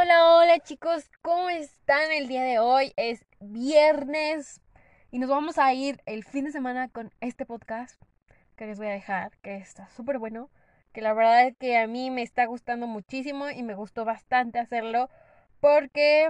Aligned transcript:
Hola, 0.00 0.36
hola 0.36 0.60
chicos, 0.60 1.10
¿cómo 1.22 1.50
están 1.50 2.12
el 2.12 2.28
día 2.28 2.44
de 2.44 2.60
hoy? 2.60 2.92
Es 2.94 3.24
viernes 3.40 4.60
y 5.10 5.18
nos 5.18 5.28
vamos 5.28 5.58
a 5.58 5.74
ir 5.74 6.00
el 6.06 6.22
fin 6.22 6.44
de 6.44 6.52
semana 6.52 6.88
con 6.88 7.10
este 7.20 7.44
podcast 7.44 8.00
que 8.54 8.66
les 8.66 8.78
voy 8.78 8.86
a 8.86 8.92
dejar, 8.92 9.36
que 9.42 9.56
está 9.56 9.88
súper 9.88 10.18
bueno, 10.18 10.50
que 10.92 11.00
la 11.00 11.14
verdad 11.14 11.48
es 11.48 11.56
que 11.56 11.76
a 11.76 11.88
mí 11.88 12.12
me 12.12 12.22
está 12.22 12.46
gustando 12.46 12.86
muchísimo 12.86 13.50
y 13.50 13.64
me 13.64 13.74
gustó 13.74 14.04
bastante 14.04 14.60
hacerlo 14.60 15.10
porque 15.58 16.28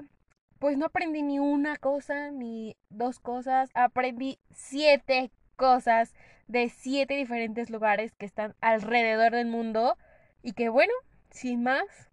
pues 0.58 0.78
no 0.78 0.86
aprendí 0.86 1.20
ni 1.20 1.38
una 1.38 1.77
cosa 1.77 2.30
ni 2.30 2.74
dos 2.88 3.20
cosas, 3.20 3.69
aprendí 3.74 4.38
siete 4.50 5.30
cosas 5.56 6.14
de 6.47 6.70
siete 6.70 7.16
diferentes 7.16 7.69
lugares 7.69 8.14
que 8.14 8.25
están 8.25 8.55
alrededor 8.62 9.32
del 9.32 9.48
mundo 9.48 9.98
y 10.42 10.53
que 10.53 10.70
bueno, 10.70 10.94
sin 11.30 11.62
más, 11.62 12.08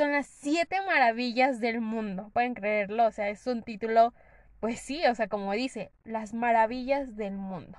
son 0.00 0.12
las 0.12 0.28
siete 0.28 0.76
maravillas 0.86 1.60
del 1.60 1.82
mundo, 1.82 2.30
pueden 2.32 2.54
creerlo, 2.54 3.06
o 3.06 3.10
sea, 3.10 3.28
es 3.28 3.46
un 3.46 3.62
título, 3.62 4.14
pues 4.58 4.80
sí, 4.80 5.04
o 5.06 5.14
sea, 5.14 5.28
como 5.28 5.52
dice, 5.52 5.90
las 6.04 6.32
maravillas 6.32 7.16
del 7.16 7.34
mundo. 7.34 7.76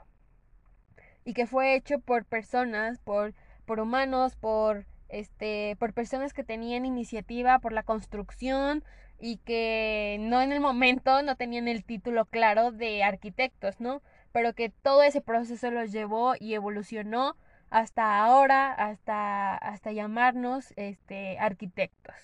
Y 1.26 1.34
que 1.34 1.48
fue 1.48 1.74
hecho 1.74 1.98
por 1.98 2.26
personas, 2.26 3.00
por, 3.00 3.34
por 3.66 3.80
humanos, 3.80 4.36
por 4.36 4.86
este, 5.10 5.76
por 5.80 5.94
personas 5.94 6.32
que 6.32 6.44
tenían 6.44 6.86
iniciativa 6.86 7.58
por 7.58 7.74
la 7.74 7.82
construcción 7.82 8.84
y 9.20 9.38
que 9.38 10.18
no 10.20 10.44
en 10.44 10.52
el 10.52 10.60
momento 10.60 11.24
no 11.24 11.36
tenían 11.38 11.68
el 11.68 11.84
título 11.84 12.26
claro 12.26 12.72
de 12.72 13.02
arquitectos, 13.02 13.80
¿no? 13.80 14.04
Pero 14.32 14.54
que 14.54 14.70
todo 14.70 15.02
ese 15.02 15.22
proceso 15.22 15.72
los 15.72 15.92
llevó 15.92 16.36
y 16.40 16.54
evolucionó 16.54 17.36
hasta 17.72 18.24
ahora, 18.24 18.74
hasta, 18.74 19.56
hasta 19.56 19.92
llamarnos 19.94 20.74
este, 20.76 21.40
arquitectos. 21.40 22.16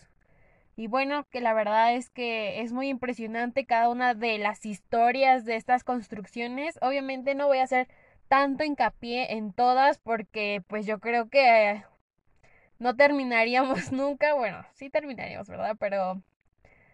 Y 0.75 0.87
bueno, 0.87 1.25
que 1.31 1.41
la 1.41 1.53
verdad 1.53 1.95
es 1.95 2.09
que 2.11 2.61
es 2.61 2.71
muy 2.71 2.89
impresionante 2.89 3.65
cada 3.65 3.89
una 3.89 4.13
de 4.13 4.37
las 4.37 4.65
historias 4.65 5.45
de 5.45 5.55
estas 5.55 5.83
construcciones. 5.83 6.77
Obviamente 6.81 7.33
no 7.33 7.47
voy 7.47 7.59
a 7.59 7.63
hacer 7.63 7.87
tanto 8.27 8.63
hincapié 8.63 9.33
en 9.33 9.53
todas 9.53 9.97
porque 9.97 10.61
pues 10.67 10.85
yo 10.85 10.99
creo 10.99 11.29
que 11.29 11.83
no 12.77 12.95
terminaríamos 12.95 13.91
nunca. 13.91 14.35
Bueno, 14.35 14.65
sí 14.73 14.89
terminaríamos, 14.89 15.47
¿verdad? 15.47 15.77
Pero 15.79 16.21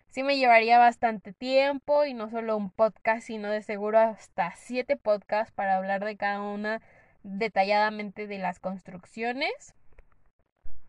sí 0.10 0.23
me 0.23 0.38
llevaría 0.38 0.78
bastante 0.78 1.34
tiempo 1.34 2.06
y 2.06 2.14
no 2.14 2.30
solo 2.30 2.56
un 2.56 2.70
podcast, 2.70 3.26
sino 3.28 3.50
de 3.50 3.64
seguro 3.64 4.00
hasta 4.00 4.54
siete 4.56 4.95
podcasts 4.95 5.52
para 5.52 5.76
hablar 5.78 6.06
de 6.06 6.16
cada 6.17 6.42
una 6.42 6.82
detalladamente 7.24 8.28
de 8.28 8.38
las 8.38 8.60
construcciones. 8.60 9.74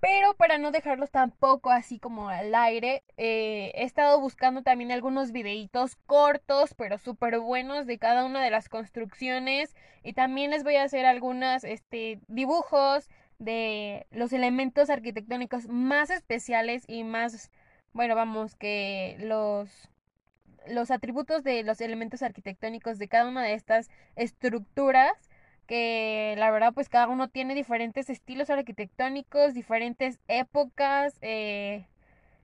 Pero 0.01 0.35
para 0.35 0.59
no 0.59 0.71
dejarlos 0.71 1.11
tampoco 1.11 1.71
así 1.71 1.99
como 1.99 2.29
al 2.29 2.55
aire, 2.55 3.03
eh, 3.17 3.73
he 3.75 3.85
estado 3.85 4.21
buscando 4.21 4.63
también 4.63 4.93
algunos 4.93 5.33
videitos 5.33 5.97
cortos, 6.05 6.75
pero 6.75 6.99
súper 6.99 7.39
buenos 7.39 7.87
de 7.87 7.99
cada 7.99 8.27
una 8.27 8.45
de 8.45 8.51
las 8.51 8.69
construcciones. 8.69 9.75
Y 10.03 10.13
también 10.13 10.51
les 10.51 10.63
voy 10.63 10.77
a 10.77 10.83
hacer 10.83 11.07
algunos 11.07 11.65
este, 11.65 12.21
dibujos 12.29 13.09
de 13.39 14.07
los 14.11 14.35
elementos 14.35 14.91
arquitectónicos 14.91 15.69
más 15.69 16.11
especiales 16.11 16.85
y 16.87 17.03
más, 17.03 17.51
bueno, 17.95 18.15
vamos, 18.15 18.57
que 18.57 19.17
los, 19.21 19.89
los 20.67 20.91
atributos 20.91 21.43
de 21.45 21.63
los 21.63 21.81
elementos 21.81 22.23
arquitectónicos 22.23 22.99
de 22.99 23.09
cada 23.09 23.29
una 23.29 23.43
de 23.43 23.55
estas 23.55 23.89
estructuras 24.17 25.31
que 25.65 26.35
la 26.39 26.51
verdad 26.51 26.73
pues 26.73 26.89
cada 26.89 27.09
uno 27.09 27.29
tiene 27.29 27.55
diferentes 27.55 28.11
estilos 28.11 28.51
arquitectónicos, 28.51 29.55
diferentes 29.55 30.21
épocas 30.29 31.19
eh, 31.23 31.87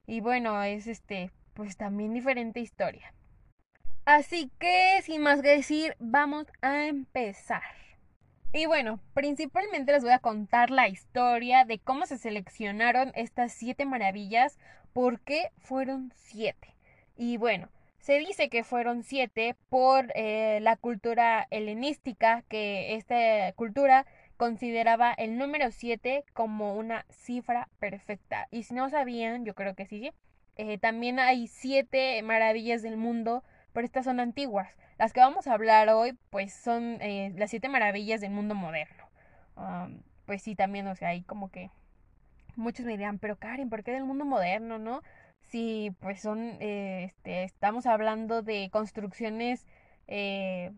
y 0.07 0.21
bueno, 0.21 0.63
es 0.63 0.87
este 0.87 1.31
pues 1.55 1.77
también 1.77 2.15
diferente 2.15 2.61
historia. 2.61 3.13
Así 4.05 4.51
que 4.59 5.01
sin 5.03 5.23
más 5.23 5.43
que 5.43 5.51
decir, 5.51 5.97
vamos 5.99 6.47
a 6.63 6.87
empezar. 6.87 7.63
Y 8.53 8.67
bueno, 8.67 8.99
principalmente 9.15 9.93
les 9.93 10.03
voy 10.03 10.13
a 10.13 10.19
contar 10.19 10.71
la 10.71 10.89
historia 10.89 11.65
de 11.65 11.79
cómo 11.79 12.07
se 12.07 12.19
seleccionaron 12.19 13.13
estas 13.15 13.53
siete 13.53 13.85
maravillas, 13.85 14.59
por 14.93 15.21
qué 15.21 15.51
fueron 15.59 16.13
siete. 16.17 16.75
Y 17.17 17.37
bueno, 17.37 17.69
se 18.01 18.19
dice 18.19 18.49
que 18.49 18.65
fueron 18.65 19.03
siete 19.03 19.57
por 19.69 20.11
eh, 20.15 20.59
la 20.63 20.77
cultura 20.77 21.47
helenística, 21.51 22.43
que 22.49 22.95
esta 22.95 23.53
cultura 23.53 24.07
consideraba 24.37 25.13
el 25.13 25.37
número 25.37 25.71
siete 25.71 26.25
como 26.33 26.77
una 26.77 27.05
cifra 27.11 27.69
perfecta. 27.79 28.49
Y 28.51 28.63
si 28.63 28.75
no 28.75 28.89
sabían, 28.89 29.45
yo 29.45 29.55
creo 29.55 29.75
que 29.75 29.87
sí, 29.87 30.13
eh, 30.57 30.79
también 30.79 31.19
hay 31.19 31.47
siete 31.47 32.23
maravillas 32.23 32.83
del 32.83 32.97
mundo, 32.97 33.45
pero 33.73 33.85
estas 33.85 34.07
son 34.07 34.19
antiguas. 34.19 34.77
Las 34.99 35.13
que 35.13 35.21
vamos 35.21 35.47
a 35.47 35.53
hablar 35.53 35.91
hoy, 35.91 36.17
pues 36.31 36.55
son 36.55 36.99
eh, 37.03 37.33
las 37.37 37.51
siete 37.51 37.69
maravillas 37.69 38.21
del 38.23 38.31
mundo 38.31 38.55
moderno. 38.55 39.09
pues 40.27 40.43
sí, 40.43 40.55
también, 40.55 40.87
o 40.87 40.95
sea, 40.97 41.09
hay 41.09 41.23
como 41.23 41.51
que 41.51 41.71
muchos 42.57 42.87
me 42.87 42.97
dirán, 42.97 43.19
pero 43.19 43.37
Karen, 43.37 43.69
¿por 43.69 43.83
qué 43.83 43.93
del 43.93 44.05
mundo 44.05 44.25
moderno, 44.25 44.79
no? 44.79 45.03
Sí, 45.51 45.91
pues 46.01 46.21
son, 46.21 46.57
eh, 46.61 47.05
este, 47.07 47.43
estamos 47.45 47.87
hablando 47.87 48.43
de 48.43 48.71
construcciones 48.71 49.67
eh, 50.07 50.73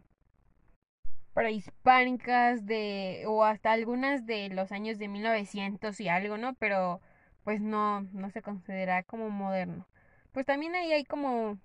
prehispánicas 1.34 2.64
de, 2.66 3.24
o 3.26 3.44
hasta 3.44 3.72
algunas 3.72 4.26
de 4.26 4.48
los 4.48 4.72
años 4.72 4.98
de 4.98 5.08
1900 5.08 6.00
y 6.00 6.08
algo, 6.08 6.38
¿no? 6.38 6.54
Pero 6.54 7.00
pues 7.44 7.60
no, 7.60 8.02
no 8.12 8.30
se 8.30 8.42
considera 8.42 9.02
como 9.02 9.30
moderno. 9.30 9.86
Pues 10.32 10.46
también 10.46 10.74
ahí 10.74 10.92
hay 10.92 11.04
como 11.04 11.58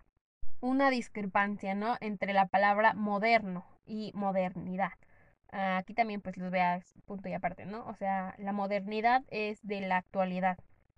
una 0.62 0.90
discrepancia, 0.90 1.76
¿no? 1.76 1.98
Entre 2.02 2.34
la 2.34 2.48
palabra 2.48 2.94
moderno 2.94 3.66
y 3.86 4.12
modernidad. 4.16 4.94
Aquí 5.52 5.94
también 5.94 6.22
pues 6.22 6.38
los 6.38 6.52
veas 6.52 6.94
punto 7.06 7.30
y 7.30 7.34
aparte, 7.34 7.66
¿no? 7.66 7.86
O 7.88 7.96
sea, 7.96 8.36
la 8.38 8.52
modernidad 8.54 9.24
es 9.30 9.66
de 9.66 9.82
la 9.82 9.98
actualidad. 9.98 10.58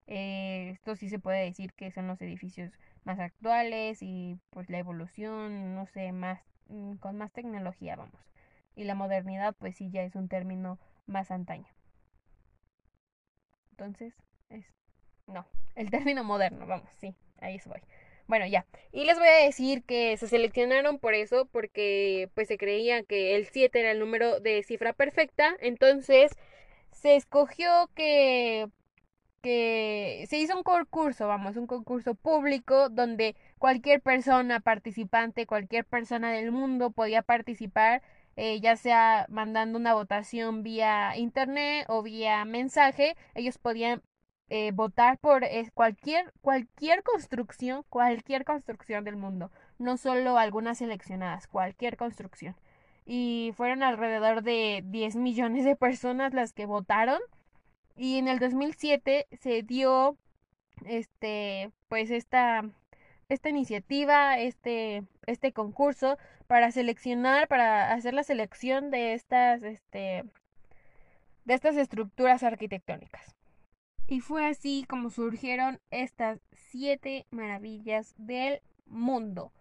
Eh, 0.09 0.72
esto 0.72 0.96
sí 0.96 1.08
se 1.09 1.20
puede 1.20 1.46
decir 1.46 1.72
que 1.74 1.92
son 1.92 2.08
los 2.08 2.20
edificios 2.22 2.72
más 3.03 3.20
actuales 3.20 4.00
y 4.02 4.40
pues 4.50 4.70
la 4.70 4.80
evolución, 4.80 5.75
no 5.75 5.86
sé, 5.86 6.12
más 6.12 6.42
mm, 6.68 6.96
con 6.96 7.18
más 7.18 7.31
tecnología, 7.31 7.96
vamos. 7.96 8.20
Y 8.75 8.86
la 8.86 8.96
modernidad 8.96 9.56
pues 9.59 9.75
sí 9.78 9.92
ya 9.92 10.03
es 10.03 10.16
un 10.16 10.28
término 10.28 10.80
más 11.06 11.31
antaño. 11.31 11.68
Entonces, 13.72 14.14
es 14.50 14.66
no, 15.28 15.46
el 15.75 15.90
término 15.92 16.24
moderno, 16.24 16.66
vamos, 16.66 16.90
sí, 17.00 17.16
ahí 17.40 17.59
voy. 17.66 17.81
Bueno, 18.28 18.46
ya. 18.47 18.66
Y 18.91 19.06
les 19.06 19.18
voy 19.18 19.28
a 19.28 19.44
decir 19.46 19.84
que 19.84 20.18
se 20.18 20.28
seleccionaron 20.28 21.00
por 21.00 21.14
eso, 21.16 21.46
porque 21.52 22.29
pues 22.35 22.47
se 22.47 22.58
creía 22.58 23.03
que 23.03 23.35
el 23.35 23.47
7 23.47 23.79
era 23.79 23.91
el 23.91 24.00
número 24.00 24.40
de 24.40 24.64
cifra 24.64 24.94
perfecta. 24.94 25.56
Entonces 25.61 26.32
se 26.91 27.16
escogió 27.16 27.90
que, 27.96 28.70
que 29.40 30.26
se 30.30 30.38
hizo 30.38 30.56
un 30.58 30.64
concurso, 30.64 31.28
vamos, 31.28 31.58
un 31.58 31.68
concurso 31.68 32.16
público 32.16 32.90
donde 32.90 33.36
cualquier 33.58 34.02
persona 34.02 34.59
participante, 34.59 35.46
cualquier 35.46 35.86
persona 35.86 36.32
del 36.32 36.52
mundo 36.52 36.91
podía 36.91 37.22
participar, 37.22 38.02
eh, 38.36 38.59
ya 38.62 38.76
sea 38.76 39.26
mandando 39.30 39.78
una 39.78 39.94
votación 39.94 40.64
vía 40.64 41.18
internet 41.18 41.86
o 41.90 42.03
vía 42.03 42.46
mensaje. 42.46 43.16
Ellos 43.36 43.58
podían 43.58 44.02
eh, 44.50 44.72
votar 44.74 45.20
por 45.20 45.44
eh, 45.44 45.70
cualquier, 45.76 46.34
cualquier 46.42 47.03
construcción, 47.03 47.84
cualquier 47.90 48.46
construcción 48.46 49.03
del 49.03 49.16
mundo, 49.16 49.52
no 49.78 49.96
solo 49.97 50.38
algunas 50.40 50.80
seleccionadas, 50.80 51.47
cualquier 51.47 51.97
construcción. 51.97 52.56
Y 53.06 53.53
fueron 53.58 53.84
alrededor 53.84 54.42
de 54.44 54.84
10 54.85 55.16
millones 55.18 55.66
de 55.66 55.76
personas 55.76 56.34
las 56.34 56.53
que 56.53 56.66
votaron. 56.66 57.20
Y 57.99 58.17
en 58.17 58.29
el 58.29 58.40
2007 58.40 59.28
se 59.41 59.61
dio 59.61 60.16
este 60.85 61.69
pues 61.90 62.09
esta 62.11 62.63
esta 63.28 63.49
iniciativa, 63.49 64.40
este 64.40 65.03
este 65.25 65.51
concurso 65.51 66.17
para 66.47 66.72
seleccionar, 66.72 67.49
para 67.49 67.91
hacer 67.91 68.13
la 68.13 68.23
selección 68.23 68.90
de 68.90 69.16
estas 69.16 69.63
este 69.63 70.23
de 71.43 71.53
estas 71.53 71.75
estructuras 71.75 72.41
arquitectónicas. 72.41 73.35
Y 74.07 74.22
fue 74.22 74.47
así 74.47 74.85
como 74.87 75.09
surgieron 75.09 75.81
estas 75.91 76.40
siete 76.53 77.28
maravillas 77.31 78.16
del 78.17 78.61
mundo. 78.85 79.51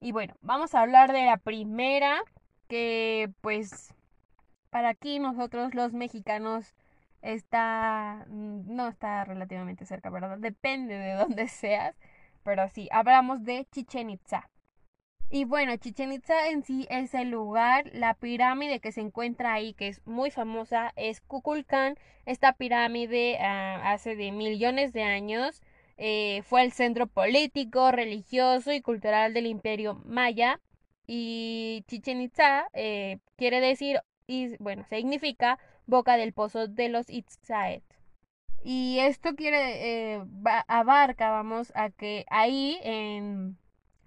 Y 0.00 0.12
bueno, 0.12 0.36
vamos 0.40 0.76
a 0.76 0.82
hablar 0.82 1.10
de 1.10 1.24
la 1.24 1.36
primera, 1.36 2.22
que 2.68 3.28
pues 3.40 3.92
para 4.70 4.90
aquí 4.90 5.18
nosotros 5.18 5.74
los 5.74 5.92
mexicanos 5.94 6.76
está, 7.22 8.26
mm, 8.28 8.74
no 8.74 8.88
está 8.88 9.24
relativamente 9.24 9.86
cerca, 9.86 10.10
¿verdad? 10.10 10.38
Depende 10.38 10.94
de 10.98 11.12
dónde 11.14 11.48
seas, 11.48 11.96
pero 12.42 12.68
sí, 12.68 12.88
hablamos 12.92 13.44
de 13.44 13.66
Chichen 13.72 14.10
Itza. 14.10 14.48
Y 15.30 15.44
bueno, 15.44 15.76
Chichen 15.76 16.12
Itza 16.12 16.48
en 16.48 16.62
sí 16.62 16.86
es 16.90 17.12
el 17.12 17.30
lugar, 17.30 17.90
la 17.92 18.14
pirámide 18.14 18.80
que 18.80 18.92
se 18.92 19.02
encuentra 19.02 19.52
ahí, 19.52 19.74
que 19.74 19.88
es 19.88 20.00
muy 20.06 20.30
famosa, 20.30 20.92
es 20.96 21.20
Kukulcán. 21.20 21.96
Esta 22.24 22.54
pirámide 22.54 23.38
ah, 23.38 23.92
hace 23.92 24.16
de 24.16 24.32
millones 24.32 24.94
de 24.94 25.02
años 25.02 25.62
eh, 25.98 26.42
fue 26.44 26.62
el 26.62 26.72
centro 26.72 27.06
político, 27.08 27.92
religioso 27.92 28.72
y 28.72 28.80
cultural 28.80 29.34
del 29.34 29.46
imperio 29.46 30.00
maya. 30.06 30.60
Y 31.06 31.84
Chichen 31.88 32.22
Itza 32.22 32.68
eh, 32.72 33.18
quiere 33.36 33.60
decir, 33.60 34.00
y, 34.26 34.56
bueno, 34.58 34.84
significa 34.88 35.58
boca 35.88 36.16
del 36.16 36.32
pozo 36.32 36.68
de 36.68 36.88
los 36.88 37.10
Itzaet. 37.10 37.82
Y 38.62 38.98
esto 39.00 39.34
quiere, 39.34 40.14
eh, 40.14 40.24
abarca, 40.68 41.30
vamos, 41.30 41.72
a 41.74 41.90
que 41.90 42.24
ahí 42.28 42.78
en 42.82 43.58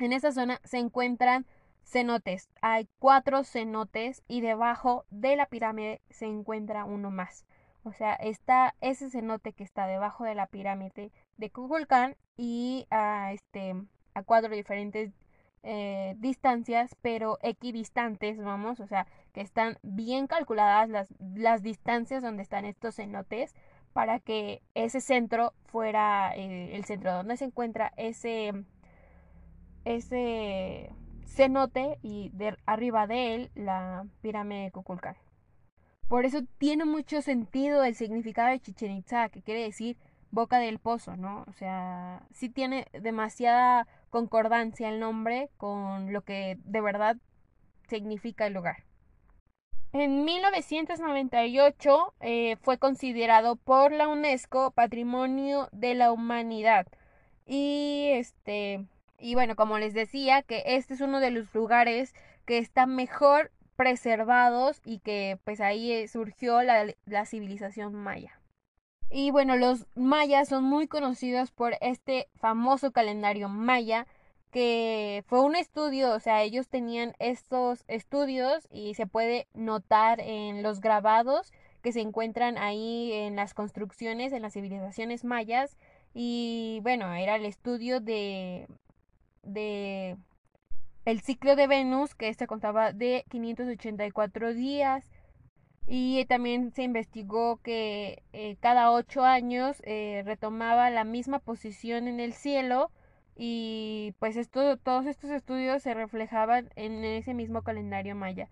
en 0.05 0.13
esa 0.13 0.31
zona 0.31 0.59
se 0.63 0.77
encuentran 0.77 1.45
cenotes. 1.83 2.49
Hay 2.61 2.87
cuatro 2.99 3.43
cenotes 3.43 4.23
y 4.27 4.41
debajo 4.41 5.05
de 5.09 5.35
la 5.35 5.45
pirámide 5.47 6.01
se 6.09 6.25
encuentra 6.25 6.85
uno 6.85 7.11
más. 7.11 7.45
O 7.83 7.93
sea, 7.93 8.13
está 8.13 8.75
ese 8.81 9.09
cenote 9.09 9.53
que 9.53 9.63
está 9.63 9.87
debajo 9.87 10.23
de 10.23 10.35
la 10.35 10.47
pirámide 10.47 11.11
de 11.37 11.49
Kukulcán 11.49 12.15
y 12.37 12.87
a, 12.91 13.33
este, 13.33 13.75
a 14.13 14.23
cuatro 14.23 14.53
diferentes 14.53 15.11
eh, 15.63 16.15
distancias, 16.17 16.95
pero 17.01 17.37
equidistantes, 17.41 18.37
vamos, 18.37 18.79
o 18.79 18.87
sea, 18.87 19.07
que 19.33 19.41
están 19.41 19.77
bien 19.81 20.27
calculadas 20.27 20.89
las, 20.89 21.13
las 21.35 21.63
distancias 21.63 22.23
donde 22.23 22.43
están 22.43 22.65
estos 22.65 22.95
cenotes 22.95 23.55
para 23.93 24.19
que 24.19 24.61
ese 24.73 25.01
centro 25.01 25.53
fuera 25.65 26.35
eh, 26.35 26.75
el 26.75 26.85
centro 26.85 27.13
donde 27.13 27.37
se 27.37 27.45
encuentra 27.45 27.93
ese 27.97 28.53
ese 29.83 30.91
cenote 31.25 31.97
y 32.01 32.31
arriba 32.65 33.07
de 33.07 33.35
él 33.35 33.51
la 33.55 34.05
pirámide 34.21 34.71
de. 34.71 35.17
Por 36.07 36.25
eso 36.25 36.41
tiene 36.57 36.85
mucho 36.85 37.21
sentido 37.21 37.83
el 37.83 37.95
significado 37.95 38.49
de 38.49 38.59
Chichen 38.59 38.91
Itza, 38.91 39.29
que 39.29 39.41
quiere 39.41 39.63
decir 39.63 39.97
boca 40.29 40.59
del 40.59 40.79
pozo, 40.79 41.15
¿no? 41.15 41.45
O 41.47 41.53
sea, 41.53 42.23
sí 42.31 42.49
tiene 42.49 42.87
demasiada 42.93 43.87
concordancia 44.09 44.89
el 44.89 44.99
nombre 44.99 45.49
con 45.57 46.11
lo 46.11 46.21
que 46.21 46.57
de 46.63 46.81
verdad 46.81 47.17
significa 47.87 48.45
el 48.45 48.53
lugar. 48.53 48.83
En 49.93 50.23
1998 50.23 52.13
eh, 52.21 52.55
fue 52.61 52.77
considerado 52.77 53.57
por 53.57 53.91
la 53.91 54.07
UNESCO 54.07 54.71
Patrimonio 54.71 55.67
de 55.73 55.95
la 55.95 56.13
Humanidad 56.13 56.87
y 57.45 58.07
este 58.13 58.85
y 59.21 59.35
bueno, 59.35 59.55
como 59.55 59.77
les 59.77 59.93
decía, 59.93 60.41
que 60.41 60.63
este 60.65 60.95
es 60.95 61.01
uno 61.01 61.19
de 61.19 61.29
los 61.29 61.53
lugares 61.53 62.15
que 62.45 62.57
están 62.57 62.95
mejor 62.95 63.51
preservados 63.75 64.81
y 64.83 64.99
que 64.99 65.39
pues 65.43 65.61
ahí 65.61 65.91
eh, 65.91 66.07
surgió 66.07 66.63
la, 66.63 66.87
la 67.05 67.25
civilización 67.25 67.93
maya. 67.93 68.39
Y 69.11 69.29
bueno, 69.29 69.57
los 69.57 69.85
mayas 69.95 70.49
son 70.49 70.63
muy 70.63 70.87
conocidos 70.87 71.51
por 71.51 71.75
este 71.81 72.29
famoso 72.35 72.91
calendario 72.91 73.47
maya 73.47 74.07
que 74.51 75.23
fue 75.27 75.41
un 75.41 75.55
estudio, 75.55 76.13
o 76.13 76.19
sea, 76.19 76.43
ellos 76.43 76.67
tenían 76.67 77.13
estos 77.19 77.83
estudios 77.87 78.67
y 78.69 78.93
se 78.95 79.07
puede 79.07 79.47
notar 79.53 80.19
en 80.19 80.63
los 80.63 80.81
grabados 80.81 81.51
que 81.81 81.91
se 81.91 82.01
encuentran 82.01 82.57
ahí 82.57 83.11
en 83.13 83.35
las 83.35 83.53
construcciones, 83.53 84.33
en 84.33 84.41
las 84.43 84.53
civilizaciones 84.53 85.23
mayas. 85.23 85.77
Y 86.13 86.79
bueno, 86.83 87.13
era 87.13 87.35
el 87.37 87.45
estudio 87.45 87.99
de 88.01 88.67
de 89.43 90.17
el 91.05 91.21
ciclo 91.21 91.55
de 91.55 91.67
Venus, 91.67 92.13
que 92.15 92.29
este 92.29 92.47
contaba 92.47 92.93
de 92.93 93.25
584 93.29 94.53
días. 94.53 95.09
Y 95.87 96.25
también 96.25 96.71
se 96.73 96.83
investigó 96.83 97.57
que 97.57 98.23
eh, 98.33 98.55
cada 98.59 98.91
ocho 98.91 99.23
años 99.23 99.81
eh, 99.83 100.21
retomaba 100.25 100.89
la 100.89 101.03
misma 101.03 101.39
posición 101.39 102.07
en 102.07 102.19
el 102.19 102.33
cielo 102.33 102.91
y 103.43 104.13
pues 104.19 104.37
todos 104.51 105.07
estos 105.07 105.31
estudios 105.31 105.81
se 105.81 105.95
reflejaban 105.95 106.69
en 106.75 107.03
ese 107.03 107.33
mismo 107.33 107.63
calendario 107.63 108.15
maya. 108.15 108.51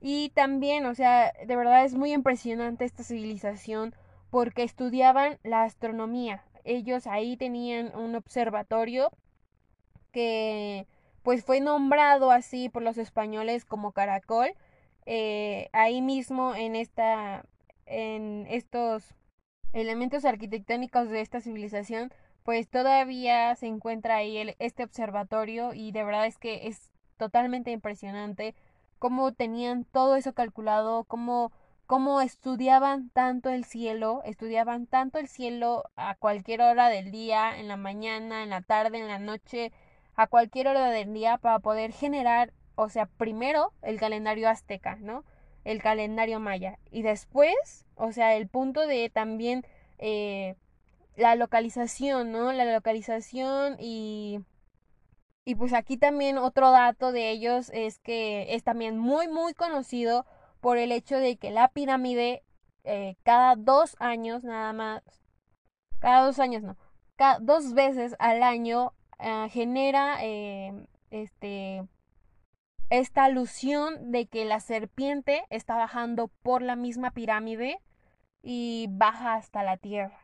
Y 0.00 0.30
también, 0.30 0.86
o 0.86 0.94
sea, 0.94 1.34
de 1.46 1.54
verdad 1.54 1.84
es 1.84 1.92
muy 1.92 2.14
impresionante 2.14 2.86
esta 2.86 3.02
civilización 3.02 3.94
porque 4.30 4.62
estudiaban 4.62 5.38
la 5.42 5.64
astronomía. 5.64 6.44
Ellos 6.64 7.06
ahí 7.06 7.36
tenían 7.36 7.94
un 7.94 8.14
observatorio 8.14 9.10
que 10.12 10.86
pues 11.22 11.44
fue 11.44 11.60
nombrado 11.60 12.30
así 12.30 12.70
por 12.70 12.82
los 12.82 12.96
españoles 12.96 13.66
como 13.66 13.92
caracol. 13.92 14.54
Eh, 15.04 15.68
ahí 15.74 16.00
mismo 16.00 16.54
en 16.54 16.74
esta 16.74 17.44
en 17.84 18.46
estos 18.48 19.14
elementos 19.74 20.24
arquitectónicos 20.24 21.10
de 21.10 21.20
esta 21.20 21.42
civilización 21.42 22.14
pues 22.44 22.68
todavía 22.68 23.54
se 23.56 23.66
encuentra 23.66 24.16
ahí 24.16 24.54
este 24.58 24.84
observatorio 24.84 25.74
y 25.74 25.92
de 25.92 26.04
verdad 26.04 26.26
es 26.26 26.38
que 26.38 26.66
es 26.66 26.90
totalmente 27.16 27.70
impresionante 27.70 28.54
cómo 28.98 29.32
tenían 29.32 29.84
todo 29.84 30.16
eso 30.16 30.32
calculado, 30.32 31.04
cómo, 31.04 31.52
cómo 31.86 32.20
estudiaban 32.20 33.10
tanto 33.10 33.50
el 33.50 33.64
cielo, 33.64 34.22
estudiaban 34.24 34.86
tanto 34.86 35.18
el 35.18 35.28
cielo 35.28 35.84
a 35.96 36.14
cualquier 36.14 36.62
hora 36.62 36.88
del 36.88 37.10
día, 37.10 37.58
en 37.58 37.68
la 37.68 37.76
mañana, 37.76 38.42
en 38.44 38.50
la 38.50 38.62
tarde, 38.62 38.98
en 38.98 39.08
la 39.08 39.18
noche, 39.18 39.72
a 40.14 40.26
cualquier 40.26 40.68
hora 40.68 40.90
del 40.90 41.12
día 41.12 41.38
para 41.38 41.58
poder 41.58 41.92
generar, 41.92 42.52
o 42.76 42.88
sea, 42.88 43.06
primero 43.06 43.72
el 43.82 43.98
calendario 43.98 44.48
azteca, 44.48 44.96
¿no? 44.96 45.24
El 45.64 45.82
calendario 45.82 46.38
maya. 46.40 46.78
Y 46.90 47.02
después, 47.02 47.86
o 47.96 48.12
sea, 48.12 48.36
el 48.36 48.48
punto 48.48 48.86
de 48.86 49.10
también 49.10 49.64
eh, 49.98 50.56
la 51.16 51.34
localización, 51.36 52.32
¿no? 52.32 52.52
La 52.52 52.64
localización 52.72 53.76
y... 53.78 54.40
Y 55.44 55.56
pues 55.56 55.72
aquí 55.72 55.96
también 55.96 56.38
otro 56.38 56.70
dato 56.70 57.10
de 57.10 57.30
ellos 57.30 57.68
es 57.74 57.98
que 57.98 58.54
es 58.54 58.62
también 58.62 58.96
muy, 58.96 59.26
muy 59.26 59.54
conocido 59.54 60.24
por 60.60 60.78
el 60.78 60.92
hecho 60.92 61.16
de 61.16 61.36
que 61.36 61.50
la 61.50 61.66
pirámide 61.66 62.44
eh, 62.84 63.16
cada 63.24 63.56
dos 63.56 63.96
años 63.98 64.44
nada 64.44 64.72
más, 64.72 65.02
cada 65.98 66.24
dos 66.24 66.38
años 66.38 66.62
no, 66.62 66.76
cada 67.16 67.40
dos 67.40 67.74
veces 67.74 68.14
al 68.20 68.44
año 68.44 68.92
Ah, 69.24 69.48
genera 69.48 70.16
em, 70.24 70.86
este 71.10 71.86
esta 72.90 73.24
alusión 73.24 74.10
de 74.10 74.26
que 74.26 74.44
la 74.44 74.58
serpiente 74.58 75.44
está 75.48 75.76
bajando 75.76 76.28
por 76.42 76.60
la 76.60 76.74
misma 76.74 77.12
pirámide 77.12 77.78
y 78.42 78.88
baja 78.90 79.34
hasta 79.34 79.62
la 79.62 79.76
tierra. 79.76 80.21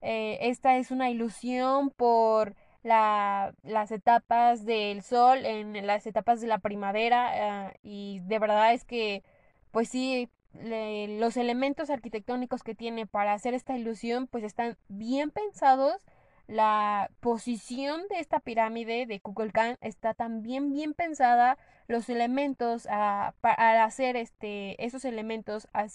Eh, 0.00 0.38
esta 0.42 0.76
es 0.78 0.90
una 0.90 1.10
ilusión 1.10 1.90
por 1.90 2.54
la, 2.82 3.54
las 3.62 3.92
etapas 3.92 4.64
del 4.64 5.02
sol 5.02 5.44
en 5.44 5.86
las 5.86 6.06
etapas 6.06 6.40
de 6.40 6.46
la 6.46 6.58
primavera 6.58 7.66
ah, 7.68 7.72
y 7.82 8.20
de 8.20 8.38
verdad 8.38 8.72
es 8.72 8.84
que 8.84 9.22
pues 9.70 9.88
sí 9.90 10.30
los 10.52 11.36
elementos 11.36 11.90
arquitectónicos 11.90 12.62
que 12.62 12.74
tiene 12.74 13.06
para 13.06 13.34
hacer 13.34 13.54
esta 13.54 13.76
ilusión 13.76 14.26
pues 14.26 14.42
están 14.44 14.78
bien 14.88 15.30
pensados 15.30 16.02
la 16.50 17.10
posición 17.20 18.02
de 18.10 18.18
esta 18.18 18.40
pirámide 18.40 19.06
de 19.06 19.20
Kukulcán 19.20 19.76
está 19.80 20.14
también 20.14 20.72
bien 20.72 20.94
pensada. 20.94 21.56
Los 21.86 22.08
elementos, 22.08 22.88
a, 22.90 23.34
al 23.42 23.76
hacer 23.78 24.16
este, 24.16 24.84
esos 24.84 25.04
elementos 25.04 25.68
a 25.72 25.88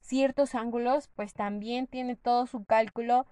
ciertos 0.00 0.54
ángulos, 0.54 1.08
pues 1.14 1.34
también 1.34 1.86
tiene 1.86 2.16
todo 2.16 2.46
su 2.46 2.64
cálculo. 2.64 3.26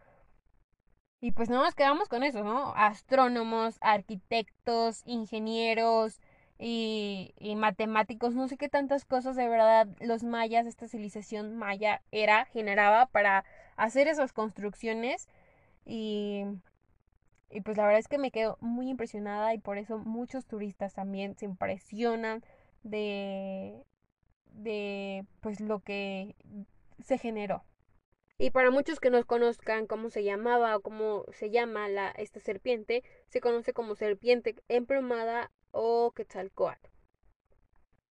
Y 1.21 1.33
pues 1.33 1.51
no 1.51 1.63
nos 1.65 1.75
quedamos 1.75 2.09
con 2.09 2.23
eso, 2.23 2.45
¿no? 2.45 2.73
Astrónomos, 2.77 3.77
arquitectos, 3.81 5.03
ingenieros 5.05 6.21
y, 6.59 7.35
y 7.39 7.57
matemáticos, 7.57 8.35
no 8.35 8.49
sé 8.49 8.57
qué 8.57 8.69
tantas 8.69 9.05
cosas 9.05 9.37
de 9.37 9.49
verdad 9.49 9.89
los 10.01 10.23
mayas, 10.25 10.67
esta 10.67 10.89
civilización 10.89 11.57
maya 11.57 12.03
era, 12.13 12.45
generaba 12.47 13.07
para 13.07 13.45
hacer 13.77 14.09
esas 14.09 14.33
construcciones 14.33 15.29
y, 15.85 16.45
y 17.51 17.61
pues 17.63 17.77
la 17.77 17.85
verdad 17.85 18.01
es 18.01 18.09
que 18.09 18.19
me 18.19 18.31
quedo 18.31 18.59
muy 18.61 18.89
impresionada 18.91 19.55
y 19.55 19.59
por 19.59 19.79
eso 19.79 19.99
muchos 19.99 20.47
turistas 20.47 20.95
también 20.95 21.37
se 21.37 21.47
impresionan 21.47 22.45
de, 22.83 23.85
de 24.59 25.25
pues 25.41 25.61
lo 25.61 25.81
que 25.81 26.35
se 27.03 27.19
generó. 27.19 27.65
Y 28.39 28.51
para 28.51 28.71
muchos 28.71 29.01
que 29.01 29.11
no 29.11 29.25
conozcan 29.25 29.87
cómo 29.87 30.11
se 30.11 30.23
llamaba 30.23 30.77
o 30.77 30.81
cómo 30.81 31.25
se 31.33 31.51
llama 31.51 31.89
la, 31.89 32.11
esta 32.11 32.39
serpiente, 32.39 33.03
se 33.29 33.41
conoce 33.41 33.73
como 33.73 33.97
serpiente 33.97 34.55
emplumada 34.69 35.51
o 35.73 36.13
Quetzalcoatl. 36.13 36.89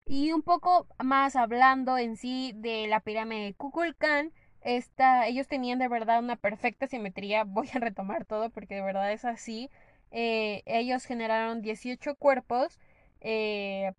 Y 0.05 0.31
un 0.31 0.41
poco 0.41 0.87
más 1.03 1.35
hablando 1.35 1.97
en 1.97 2.17
sí 2.17 2.53
de 2.55 2.87
la 2.87 2.99
pirámide 3.01 3.45
de 3.45 3.53
Kukulcán, 3.53 4.33
esta, 4.61 5.27
ellos 5.27 5.47
tenían 5.47 5.79
de 5.79 5.87
verdad 5.87 6.19
una 6.19 6.35
perfecta 6.35 6.87
simetría. 6.87 7.43
Voy 7.47 7.69
a 7.73 7.79
retomar 7.79 8.25
todo 8.25 8.49
porque 8.49 8.75
de 8.75 8.81
verdad 8.81 9.11
es 9.13 9.25
así. 9.25 9.69
Eh, 10.11 10.63
ellos 10.65 11.05
generaron 11.05 11.61
18 11.61 12.15
cuerpos 12.15 12.79
eh, 13.21 13.93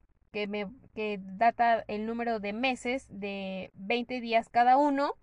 que, 0.94 1.20
data 1.22 1.84
el 1.88 2.06
número 2.06 2.40
de 2.40 2.52
meses 2.52 3.06
de 3.08 3.70
20 3.74 4.20
días 4.20 4.48
cada 4.48 4.76
uno. 4.76 5.14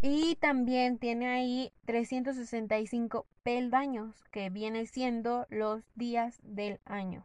Y 0.00 0.36
también 0.36 0.98
tiene 0.98 1.28
ahí 1.28 1.72
365 1.86 3.26
peldaños, 3.42 4.24
que 4.32 4.50
viene 4.50 4.86
siendo 4.86 5.46
los 5.48 5.82
días 5.94 6.40
del 6.42 6.80
año. 6.84 7.24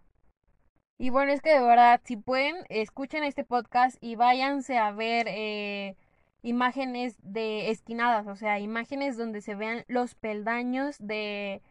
Y 1.00 1.10
bueno, 1.10 1.32
es 1.32 1.42
que 1.42 1.51
de 1.51 1.60
verdad, 1.60 2.01
si 2.04 2.18
pueden, 2.18 2.56
escuchen 2.70 3.24
este 3.24 3.44
podcast 3.44 3.98
y 4.01 4.16
váyanse 4.16 4.77
a 4.77 4.92
ver 4.92 5.27
eh, 5.30 5.96
imágenes 6.44 7.18
de 7.22 7.72
esquinadas, 7.72 8.27
o 8.27 8.36
sea, 8.36 8.60
imágenes 8.60 9.18
donde 9.18 9.42
se 9.42 9.56
vean 9.56 9.84
los 9.88 10.16
peldaños 10.16 10.98
de, 11.00 11.62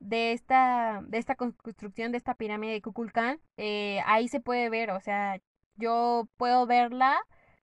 de, 0.00 0.32
esta, 0.32 1.02
de 1.06 1.18
esta 1.18 1.36
construcción, 1.36 2.12
de 2.12 2.18
esta 2.18 2.34
pirámide 2.34 2.72
de 2.72 2.82
Kukulcán. 2.82 3.40
Eh, 3.56 4.00
ahí 4.06 4.28
se 4.28 4.40
puede 4.40 4.68
ver, 4.70 4.90
o 4.90 5.00
sea, 5.00 5.40
yo 5.76 6.28
puedo 6.36 6.66
verla 6.66 7.16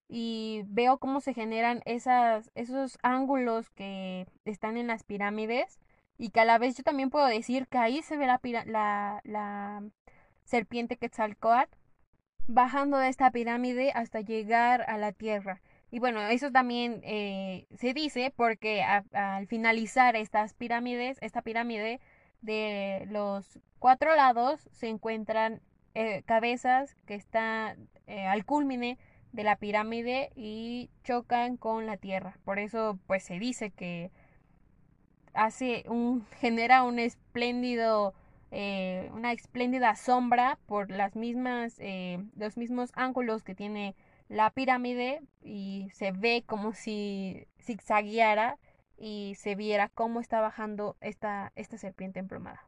y 0.08 0.64
veo 0.68 0.98
cómo 0.98 1.22
se 1.22 1.34
generan 1.34 1.82
esas, 1.86 2.52
esos 2.56 2.98
ángulos 3.02 3.70
que 3.70 4.28
están 4.46 4.78
en 4.78 4.88
las 4.88 5.04
pirámides 5.04 5.80
y 6.18 6.30
que 6.32 6.42
a 6.42 6.46
la 6.46 6.58
vez 6.58 6.76
yo 6.78 6.84
también 6.84 7.10
puedo 7.10 7.26
decir 7.26 7.68
que 7.68 7.78
ahí 7.78 8.02
se 8.02 8.18
ve 8.18 8.28
la, 8.28 8.40
la, 8.66 9.22
la 9.24 9.84
serpiente 10.44 10.98
Quetzalcoatl 10.98 11.76
bajando 12.48 12.98
de 12.98 13.08
esta 13.10 13.32
pirámide 13.32 13.92
hasta 13.94 14.22
llegar 14.22 14.84
a 14.88 14.98
la 14.98 15.14
tierra. 15.14 15.62
Y 15.92 16.00
bueno, 16.00 16.22
eso 16.22 16.52
también 16.52 17.02
eh, 17.04 17.66
se 17.76 17.94
dice 17.94 18.34
porque 18.36 18.82
al 18.82 19.48
finalizar 19.48 20.16
estas 20.16 20.54
pirámides, 20.54 21.18
esta 21.22 21.42
pirámide 21.42 22.00
de 22.42 23.08
los 23.10 23.60
cuatro 23.80 24.16
lados 24.16 24.68
se 24.72 24.88
encuentran 24.88 25.62
eh, 25.94 26.24
cabezas 26.26 26.96
que 27.06 27.16
están 27.16 27.90
eh, 28.08 28.26
al 28.26 28.46
culmine 28.46 28.98
de 29.32 29.44
la 29.44 29.56
pirámide 29.56 30.32
y 30.36 30.90
chocan 31.04 31.58
con 31.58 31.86
la 31.86 31.98
tierra. 31.98 32.38
Por 32.44 32.60
eso 32.60 33.00
pues 33.08 33.24
se 33.24 33.40
dice 33.40 33.72
que 33.72 34.12
hace 35.34 35.84
un 35.88 36.26
genera 36.40 36.84
un 36.84 37.00
espléndido 37.00 38.14
una 39.14 39.32
espléndida 39.32 39.96
sombra 39.96 40.60
por 40.66 40.92
las 40.92 41.16
mismas 41.16 41.80
los 42.36 42.58
mismos 42.58 42.92
ángulos 42.96 43.44
que 43.44 43.56
tiene 43.56 43.96
la 44.28 44.50
pirámide 44.50 45.22
y 45.42 45.90
se 45.94 46.12
ve 46.12 46.44
como 46.46 46.74
si 46.74 47.48
zigzagueara 47.62 48.58
y 48.98 49.36
se 49.36 49.56
viera 49.56 49.90
cómo 49.90 50.20
está 50.20 50.42
bajando 50.42 50.98
esta, 51.02 51.52
esta 51.56 51.78
serpiente 51.78 52.20
emplumada. 52.20 52.68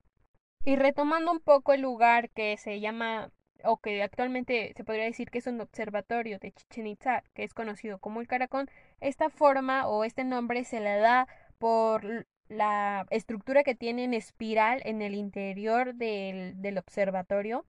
Y 0.65 0.75
retomando 0.75 1.31
un 1.31 1.39
poco 1.39 1.73
el 1.73 1.81
lugar 1.81 2.29
que 2.29 2.57
se 2.57 2.79
llama, 2.79 3.31
o 3.63 3.77
que 3.77 4.01
actualmente 4.01 4.73
se 4.75 4.83
podría 4.83 5.05
decir 5.05 5.29
que 5.29 5.39
es 5.39 5.47
un 5.47 5.59
observatorio 5.61 6.39
de 6.39 6.51
Chichen 6.51 6.87
Itza, 6.87 7.23
que 7.33 7.43
es 7.43 7.53
conocido 7.53 7.99
como 7.99 8.21
el 8.21 8.27
Caracón, 8.27 8.69
esta 9.01 9.29
forma 9.29 9.87
o 9.87 10.03
este 10.03 10.23
nombre 10.23 10.63
se 10.63 10.79
le 10.79 10.97
da 10.97 11.27
por 11.57 12.27
la 12.47 13.07
estructura 13.09 13.63
que 13.63 13.75
tiene 13.75 14.03
en 14.03 14.13
espiral 14.13 14.81
en 14.85 15.01
el 15.01 15.15
interior 15.15 15.95
del, 15.95 16.61
del 16.61 16.77
observatorio 16.77 17.65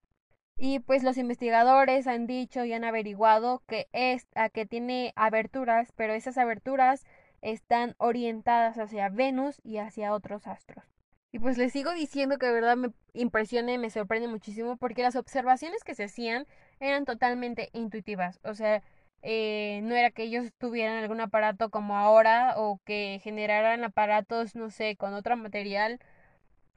y 0.57 0.79
pues 0.79 1.03
los 1.03 1.17
investigadores 1.19 2.07
han 2.07 2.27
dicho 2.27 2.65
y 2.65 2.73
han 2.73 2.85
averiguado 2.85 3.63
que 3.67 3.89
esta 3.93 4.49
que 4.51 4.67
tiene 4.67 5.13
aberturas, 5.17 5.93
pero 5.97 6.15
esas 6.15 6.39
aberturas 6.39 7.05
están 7.45 7.95
orientadas 7.99 8.79
hacia 8.79 9.09
Venus 9.09 9.61
y 9.63 9.79
hacia 9.79 10.13
otros 10.13 10.47
astros. 10.47 10.85
Y 11.31 11.39
pues 11.39 11.59
les 11.59 11.73
sigo 11.73 11.93
diciendo 11.93 12.39
que 12.39 12.47
de 12.47 12.53
verdad 12.53 12.77
me 12.77 12.93
impresiona 13.13 13.73
y 13.73 13.79
me 13.79 13.91
sorprende 13.91 14.29
muchísimo 14.29 14.77
porque 14.77 15.03
las 15.03 15.17
observaciones 15.17 15.85
que 15.85 15.95
se 15.95 16.05
hacían 16.05 16.47
eran 16.81 17.05
totalmente 17.05 17.71
intuitivas. 17.73 18.41
O 18.45 18.55
sea, 18.55 18.83
eh, 19.23 19.81
no 19.83 19.95
era 19.95 20.11
que 20.11 20.25
ellos 20.25 20.53
tuvieran 20.59 20.99
algún 21.03 21.21
aparato 21.21 21.71
como 21.71 21.97
ahora 21.97 22.55
o 22.57 22.81
que 22.85 23.21
generaran 23.23 23.85
aparatos, 23.85 24.55
no 24.57 24.71
sé, 24.71 24.97
con 24.97 25.15
otro 25.15 25.37
material. 25.37 26.01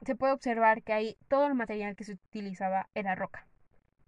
Se 0.04 0.16
puede 0.16 0.32
observar 0.32 0.82
que 0.82 0.92
ahí 0.92 1.16
todo 1.28 1.46
el 1.46 1.54
material 1.54 1.96
que 1.96 2.04
se 2.04 2.14
utilizaba 2.14 2.88
era 2.94 3.14
roca 3.14 3.48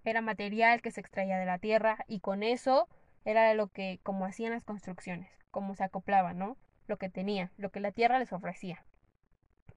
era 0.05 0.21
material 0.21 0.83
que 0.83 0.91
se 0.91 1.01
extraía 1.01 1.39
de 1.39 1.47
la 1.47 1.59
tierra 1.59 2.05
y 2.09 2.21
con 2.21 2.43
eso 2.43 2.89
era 3.25 3.53
lo 3.55 3.69
que, 3.69 4.01
como 4.03 4.25
hacían 4.25 4.53
las 4.53 4.65
construcciones, 4.65 5.31
como 5.51 5.75
se 5.75 5.85
acoplaban, 5.85 6.39
¿no? 6.39 6.57
Lo 6.87 6.99
que 6.99 7.09
tenían, 7.09 7.51
lo 7.57 7.71
que 7.71 7.81
la 7.81 7.93
tierra 7.93 8.19
les 8.19 8.33
ofrecía. 8.33 8.85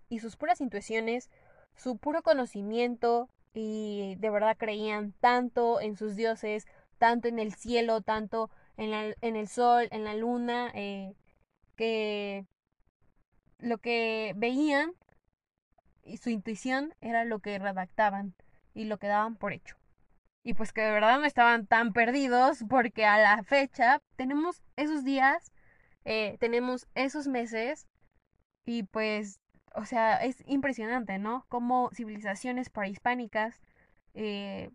Y 0.09 0.19
sus 0.19 0.35
puras 0.35 0.61
intuiciones, 0.61 1.29
su 1.75 1.97
puro 1.97 2.23
conocimiento 2.23 3.29
y 3.53 4.15
de 4.19 4.29
verdad 4.29 4.57
creían 4.57 5.13
tanto 5.19 5.79
en 5.81 5.95
sus 5.95 6.15
dioses, 6.15 6.67
tanto 6.97 7.27
en 7.27 7.39
el 7.39 7.53
cielo, 7.53 8.01
tanto 8.01 8.49
en, 8.77 9.15
en 9.21 9.35
el 9.35 9.47
sol, 9.47 9.87
en 9.91 10.03
la 10.03 10.15
luna, 10.15 10.71
eh, 10.73 11.13
que 11.75 12.45
lo 13.59 13.77
que 13.77 14.33
veían 14.35 14.93
y 16.03 16.17
su 16.17 16.29
intuición 16.29 16.93
era 17.01 17.25
lo 17.25 17.39
que 17.39 17.57
redactaban 17.59 18.35
y 18.73 18.85
lo 18.85 18.97
que 18.97 19.07
daban 19.07 19.35
por 19.35 19.53
hecho 19.53 19.77
y 20.43 20.53
pues 20.53 20.73
que 20.73 20.81
de 20.81 20.91
verdad 20.91 21.19
no 21.19 21.25
estaban 21.25 21.65
tan 21.65 21.93
perdidos 21.93 22.63
porque 22.69 23.05
a 23.05 23.17
la 23.17 23.43
fecha 23.43 24.01
tenemos 24.15 24.61
esos 24.75 25.03
días, 25.03 25.52
eh, 26.05 26.37
tenemos 26.39 26.87
esos 26.95 27.27
meses 27.27 27.87
y 28.65 28.83
pues, 28.83 29.39
o 29.75 29.85
sea, 29.85 30.17
es 30.23 30.43
impresionante, 30.47 31.17
¿no? 31.19 31.45
Como 31.49 31.89
civilizaciones 31.93 32.69
prehispánicas 32.69 33.61
eh, 34.13 34.69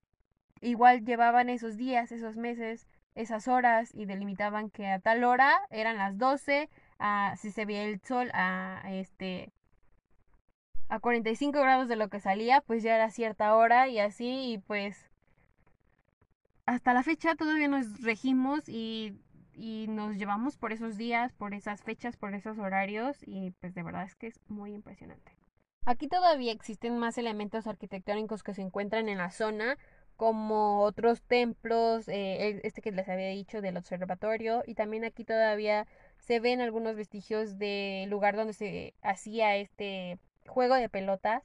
igual 0.60 1.04
llevaban 1.04 1.48
esos 1.48 1.76
días, 1.76 2.12
esos 2.12 2.36
meses, 2.36 2.86
esas 3.14 3.48
horas 3.48 3.90
y 3.94 4.06
delimitaban 4.06 4.70
que 4.70 4.86
a 4.88 5.00
tal 5.00 5.24
hora 5.24 5.58
eran 5.70 5.96
las 5.98 6.18
12, 6.18 6.68
a, 6.98 7.34
si 7.36 7.50
se 7.52 7.64
veía 7.64 7.84
el 7.84 8.00
sol 8.00 8.30
a 8.34 8.82
este 8.90 9.52
a 10.88 11.00
45 11.00 11.58
grados 11.60 11.88
de 11.88 11.96
lo 11.96 12.08
que 12.08 12.20
salía, 12.20 12.60
pues 12.62 12.82
ya 12.82 12.94
era 12.94 13.10
cierta 13.10 13.54
hora 13.54 13.88
y 13.88 13.98
así 13.98 14.52
y 14.52 14.58
pues 14.58 15.08
hasta 16.66 16.92
la 16.92 17.02
fecha 17.02 17.34
todavía 17.34 17.68
nos 17.68 18.02
regimos 18.02 18.68
y, 18.68 19.14
y, 19.58 19.86
nos 19.88 20.16
llevamos 20.16 20.56
por 20.56 20.72
esos 20.72 20.96
días, 20.96 21.32
por 21.32 21.54
esas 21.54 21.82
fechas, 21.82 22.16
por 22.16 22.34
esos 22.34 22.58
horarios 22.58 23.16
y 23.26 23.50
pues 23.60 23.74
de 23.74 23.82
verdad 23.82 24.04
es 24.04 24.14
que 24.14 24.28
es 24.28 24.40
muy 24.48 24.72
impresionante. 24.72 25.36
Aquí 25.84 26.08
todavía 26.08 26.52
existen 26.52 26.98
más 26.98 27.18
elementos 27.18 27.66
arquitectónicos 27.66 28.42
que 28.42 28.54
se 28.54 28.62
encuentran 28.62 29.08
en 29.08 29.18
la 29.18 29.30
zona, 29.30 29.78
como 30.16 30.82
otros 30.82 31.22
templos, 31.22 32.08
eh, 32.08 32.60
este 32.64 32.82
que 32.82 32.92
les 32.92 33.08
había 33.08 33.28
dicho 33.28 33.60
del 33.60 33.76
observatorio, 33.76 34.62
y 34.66 34.74
también 34.74 35.04
aquí 35.04 35.24
todavía 35.24 35.86
se 36.18 36.40
ven 36.40 36.60
algunos 36.60 36.96
vestigios 36.96 37.58
del 37.58 38.10
lugar 38.10 38.36
donde 38.36 38.52
se 38.52 38.94
hacía 39.00 39.56
este 39.56 40.18
juego 40.46 40.74
de 40.74 40.88
pelotas, 40.88 41.44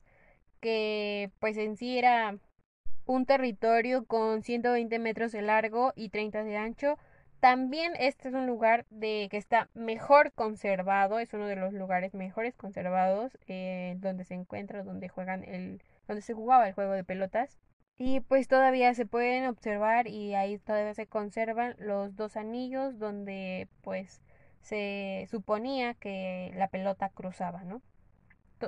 que 0.59 1.31
pues 1.39 1.57
en 1.57 1.77
sí 1.77 1.97
era 1.97 2.37
un 3.05 3.25
territorio 3.25 4.05
con 4.05 4.43
120 4.43 4.97
metros 4.99 5.31
de 5.31 5.41
largo 5.41 5.93
y 5.95 6.09
30 6.09 6.43
de 6.43 6.57
ancho. 6.57 6.97
También 7.43 7.91
este 7.99 8.29
es 8.29 8.35
un 8.35 8.47
lugar 8.47 8.85
de 8.89 9.27
que 9.29 9.35
está 9.35 9.67
mejor 9.73 10.31
conservado, 10.31 11.19
es 11.19 11.33
uno 11.33 11.45
de 11.45 11.57
los 11.57 11.73
lugares 11.73 12.13
mejores 12.13 12.55
conservados 12.55 13.37
eh, 13.47 13.97
donde 13.97 14.23
se 14.23 14.33
encuentra, 14.33 14.81
donde 14.83 15.09
juegan 15.09 15.43
el, 15.43 15.83
donde 16.07 16.21
se 16.21 16.33
jugaba 16.33 16.69
el 16.69 16.73
juego 16.73 16.93
de 16.93 17.03
pelotas. 17.03 17.59
Y 17.97 18.21
pues 18.21 18.47
todavía 18.47 18.93
se 18.93 19.05
pueden 19.05 19.45
observar 19.45 20.07
y 20.07 20.35
ahí 20.35 20.57
todavía 20.57 20.93
se 20.93 21.05
conservan 21.05 21.75
los 21.79 22.15
dos 22.15 22.37
anillos 22.37 22.97
donde 22.97 23.67
pues 23.81 24.21
se 24.61 25.27
suponía 25.29 25.95
que 25.95 26.53
la 26.55 26.69
pelota 26.69 27.09
cruzaba, 27.09 27.65
¿no? 27.65 27.81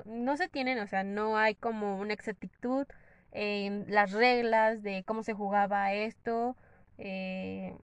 No 0.04 0.36
se 0.36 0.50
tienen, 0.50 0.80
o 0.80 0.88
sea, 0.88 1.06
no 1.06 1.38
hay 1.38 1.56
como 1.56 1.98
una 1.98 2.12
exactitud 2.12 2.86
las 3.32 4.12
reglas 4.12 4.84
de 4.84 5.06
cómo 5.06 5.24
se 5.24 5.32
jugaba 5.32 5.94
esto 5.94 6.58
eh, 6.98 7.74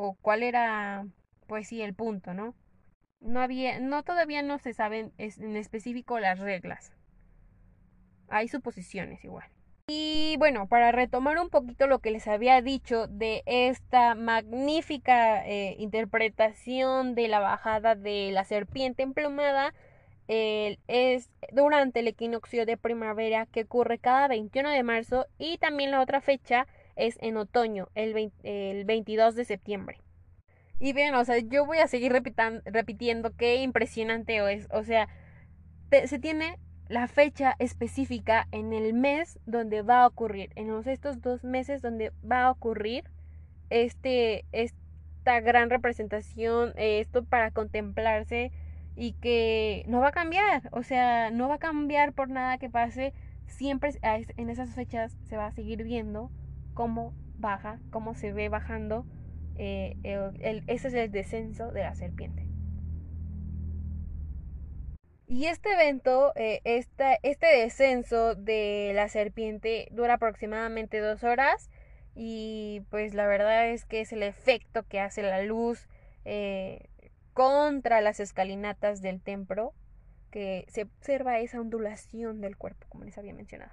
o 0.00 0.16
cuál 0.22 0.42
era 0.42 1.06
pues 1.46 1.68
sí 1.68 1.82
el 1.82 1.94
punto 1.94 2.32
no 2.32 2.54
no 3.20 3.40
había 3.40 3.78
no 3.80 4.02
todavía 4.02 4.42
no 4.42 4.58
se 4.58 4.72
saben 4.72 5.12
en 5.18 5.56
específico 5.56 6.18
las 6.18 6.38
reglas. 6.38 6.92
Hay 8.28 8.48
suposiciones 8.48 9.22
igual. 9.24 9.46
Y 9.88 10.36
bueno, 10.38 10.68
para 10.68 10.92
retomar 10.92 11.38
un 11.38 11.50
poquito 11.50 11.86
lo 11.86 11.98
que 11.98 12.12
les 12.12 12.28
había 12.28 12.62
dicho 12.62 13.08
de 13.08 13.42
esta 13.44 14.14
magnífica 14.14 15.44
eh, 15.46 15.74
interpretación 15.78 17.14
de 17.14 17.28
la 17.28 17.40
bajada 17.40 17.96
de 17.96 18.30
la 18.32 18.44
serpiente 18.44 19.02
emplumada, 19.02 19.74
es 20.28 21.28
durante 21.50 22.00
el 22.00 22.06
equinoccio 22.06 22.64
de 22.64 22.76
primavera 22.76 23.46
que 23.46 23.62
ocurre 23.62 23.98
cada 23.98 24.28
21 24.28 24.70
de 24.70 24.84
marzo 24.84 25.26
y 25.38 25.58
también 25.58 25.90
la 25.90 26.00
otra 26.00 26.20
fecha 26.20 26.68
es 27.06 27.18
en 27.20 27.36
otoño, 27.36 27.88
el, 27.94 28.32
el 28.42 28.84
22 28.84 29.34
de 29.34 29.44
septiembre. 29.44 29.98
Y 30.78 30.94
bien, 30.94 31.14
o 31.14 31.24
sea, 31.24 31.38
yo 31.38 31.66
voy 31.66 31.78
a 31.78 31.88
seguir 31.88 32.12
repitiendo 32.12 33.36
qué 33.36 33.56
impresionante 33.56 34.38
es. 34.52 34.66
O 34.70 34.82
sea, 34.82 35.08
se 36.06 36.18
tiene 36.18 36.58
la 36.88 37.06
fecha 37.06 37.54
específica 37.58 38.48
en 38.50 38.72
el 38.72 38.94
mes 38.94 39.38
donde 39.46 39.82
va 39.82 40.02
a 40.02 40.06
ocurrir, 40.06 40.50
en 40.56 40.68
los, 40.68 40.86
estos 40.86 41.20
dos 41.20 41.44
meses 41.44 41.82
donde 41.82 42.12
va 42.28 42.44
a 42.44 42.50
ocurrir 42.50 43.04
este, 43.68 44.44
esta 44.52 45.40
gran 45.40 45.70
representación, 45.70 46.72
esto 46.76 47.24
para 47.24 47.50
contemplarse 47.50 48.50
y 48.96 49.12
que 49.12 49.84
no 49.86 50.00
va 50.00 50.08
a 50.08 50.12
cambiar, 50.12 50.68
o 50.72 50.82
sea, 50.82 51.30
no 51.30 51.48
va 51.48 51.56
a 51.56 51.58
cambiar 51.58 52.12
por 52.12 52.28
nada 52.28 52.58
que 52.58 52.70
pase, 52.70 53.12
siempre 53.46 53.90
en 54.02 54.50
esas 54.50 54.74
fechas 54.74 55.16
se 55.28 55.36
va 55.36 55.46
a 55.46 55.52
seguir 55.52 55.84
viendo 55.84 56.30
cómo 56.74 57.14
baja, 57.38 57.80
cómo 57.90 58.14
se 58.14 58.32
ve 58.32 58.48
bajando, 58.48 59.06
eh, 59.56 59.96
ese 60.66 60.88
es 60.88 60.94
el 60.94 61.10
descenso 61.10 61.70
de 61.70 61.82
la 61.82 61.94
serpiente. 61.94 62.50
Y 65.30 65.46
este 65.46 65.72
evento, 65.72 66.32
eh, 66.34 66.60
este 66.64 67.46
descenso 67.46 68.34
de 68.34 68.90
la 68.96 69.08
serpiente 69.08 69.86
dura 69.92 70.14
aproximadamente 70.14 70.98
dos 70.98 71.22
horas 71.22 71.70
y 72.16 72.82
pues 72.90 73.14
la 73.14 73.28
verdad 73.28 73.68
es 73.68 73.84
que 73.84 74.00
es 74.00 74.12
el 74.12 74.24
efecto 74.24 74.82
que 74.88 74.98
hace 74.98 75.22
la 75.22 75.42
luz 75.42 75.88
eh, 76.24 76.88
contra 77.32 78.00
las 78.00 78.18
escalinatas 78.18 79.02
del 79.02 79.22
templo 79.22 79.72
que 80.32 80.66
se 80.68 80.82
observa 80.82 81.38
esa 81.38 81.60
ondulación 81.60 82.40
del 82.40 82.56
cuerpo, 82.56 82.86
como 82.88 83.04
les 83.04 83.16
había 83.16 83.32
mencionado. 83.32 83.72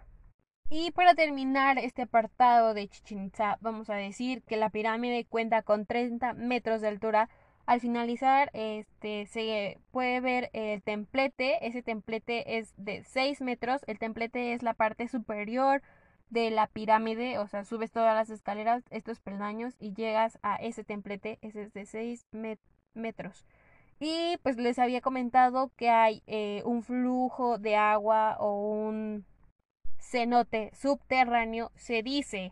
Y 0.70 0.92
para 0.92 1.16
terminar 1.16 1.78
este 1.78 2.02
apartado 2.02 2.74
de 2.74 2.90
Chichen 2.90 3.26
Itza, 3.26 3.58
vamos 3.62 3.90
a 3.90 3.96
decir 3.96 4.44
que 4.44 4.58
la 4.58 4.70
pirámide 4.70 5.26
cuenta 5.26 5.62
con 5.62 5.86
30 5.86 6.34
metros 6.34 6.82
de 6.82 6.90
altura 6.90 7.30
al 7.68 7.82
finalizar, 7.82 8.50
este, 8.54 9.26
se 9.28 9.78
puede 9.92 10.22
ver 10.22 10.50
el 10.54 10.82
templete. 10.82 11.68
Ese 11.68 11.84
templete 11.84 12.58
es 12.60 12.74
de 12.78 13.04
6 13.04 13.42
metros. 13.42 13.82
El 13.88 14.00
templete 14.00 14.54
es 14.54 14.64
la 14.64 14.74
parte 14.74 15.10
superior 15.10 15.82
de 16.30 16.50
la 16.50 16.68
pirámide. 16.68 17.40
O 17.40 17.48
sea, 17.48 17.66
subes 17.66 17.92
todas 17.92 18.16
las 18.16 18.30
escaleras, 18.30 18.84
estos 18.90 19.20
peldaños, 19.20 19.76
y 19.80 19.94
llegas 19.94 20.40
a 20.44 20.56
ese 20.56 20.86
templete. 20.86 21.40
Ese 21.42 21.64
es 21.64 21.74
de 21.74 21.86
6 21.86 22.26
metros. 22.94 23.46
Y 24.00 24.38
pues 24.44 24.56
les 24.58 24.80
había 24.80 25.02
comentado 25.02 25.72
que 25.76 25.90
hay 25.90 26.24
eh, 26.26 26.62
un 26.66 26.84
flujo 26.84 27.58
de 27.58 27.76
agua 27.76 28.38
o 28.40 28.62
un 28.62 29.26
cenote 30.00 30.72
subterráneo. 30.74 31.72
Se 31.76 32.04
dice, 32.04 32.52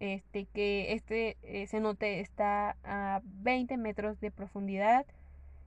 este, 0.00 0.46
que 0.52 0.92
este 0.92 1.36
eh, 1.42 1.66
cenote 1.66 2.20
está 2.20 2.76
a 2.84 3.20
20 3.24 3.76
metros 3.78 4.20
de 4.20 4.30
profundidad 4.30 5.06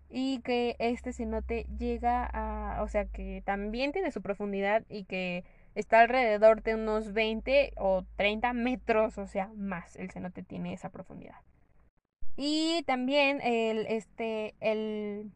y 0.10 0.40
que 0.42 0.76
este 0.80 1.14
cenote 1.14 1.66
llega 1.78 2.26
a, 2.26 2.82
o 2.84 2.88
sea, 2.88 3.06
que 3.06 3.42
también 3.46 3.92
tiene 3.92 4.12
su 4.12 4.22
profundidad 4.22 4.84
y 4.90 5.06
que 5.06 5.44
está 5.76 6.02
alrededor 6.02 6.64
de 6.64 6.76
unos 6.76 7.14
20 7.14 7.74
o 7.78 8.04
30 8.16 8.54
metros, 8.54 9.18
o 9.18 9.28
sea, 9.28 9.52
más 9.56 9.96
el 9.96 10.12
cenote 10.12 10.44
tiene 10.44 10.74
esa 10.74 10.90
profundidad. 10.90 11.38
Y 12.36 12.84
también 12.84 13.42
el, 13.42 13.86
este, 13.88 14.56
el, 14.62 15.32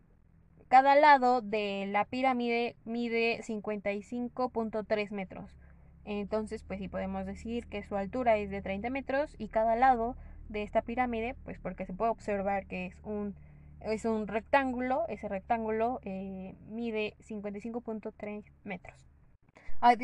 cada 0.73 0.95
lado 0.95 1.41
de 1.41 1.85
la 1.87 2.03
pirámide 2.03 2.75
mide 2.83 3.43
55.3 3.43 5.11
metros. 5.11 5.55
Entonces, 6.03 6.63
pues 6.63 6.79
sí 6.79 6.87
podemos 6.87 7.27
decir 7.27 7.67
que 7.67 7.83
su 7.83 7.95
altura 7.95 8.37
es 8.37 8.49
de 8.49 8.63
30 8.63 8.89
metros 8.89 9.35
y 9.37 9.49
cada 9.49 9.75
lado 9.75 10.15
de 10.49 10.63
esta 10.63 10.81
pirámide, 10.81 11.35
pues 11.43 11.59
porque 11.59 11.85
se 11.85 11.93
puede 11.93 12.09
observar 12.09 12.65
que 12.65 12.87
es 12.87 12.95
un, 13.03 13.35
es 13.81 14.05
un 14.05 14.25
rectángulo, 14.27 15.05
ese 15.09 15.27
rectángulo 15.27 15.99
eh, 16.05 16.55
mide 16.69 17.15
55.3 17.19 18.43
metros. 18.63 18.97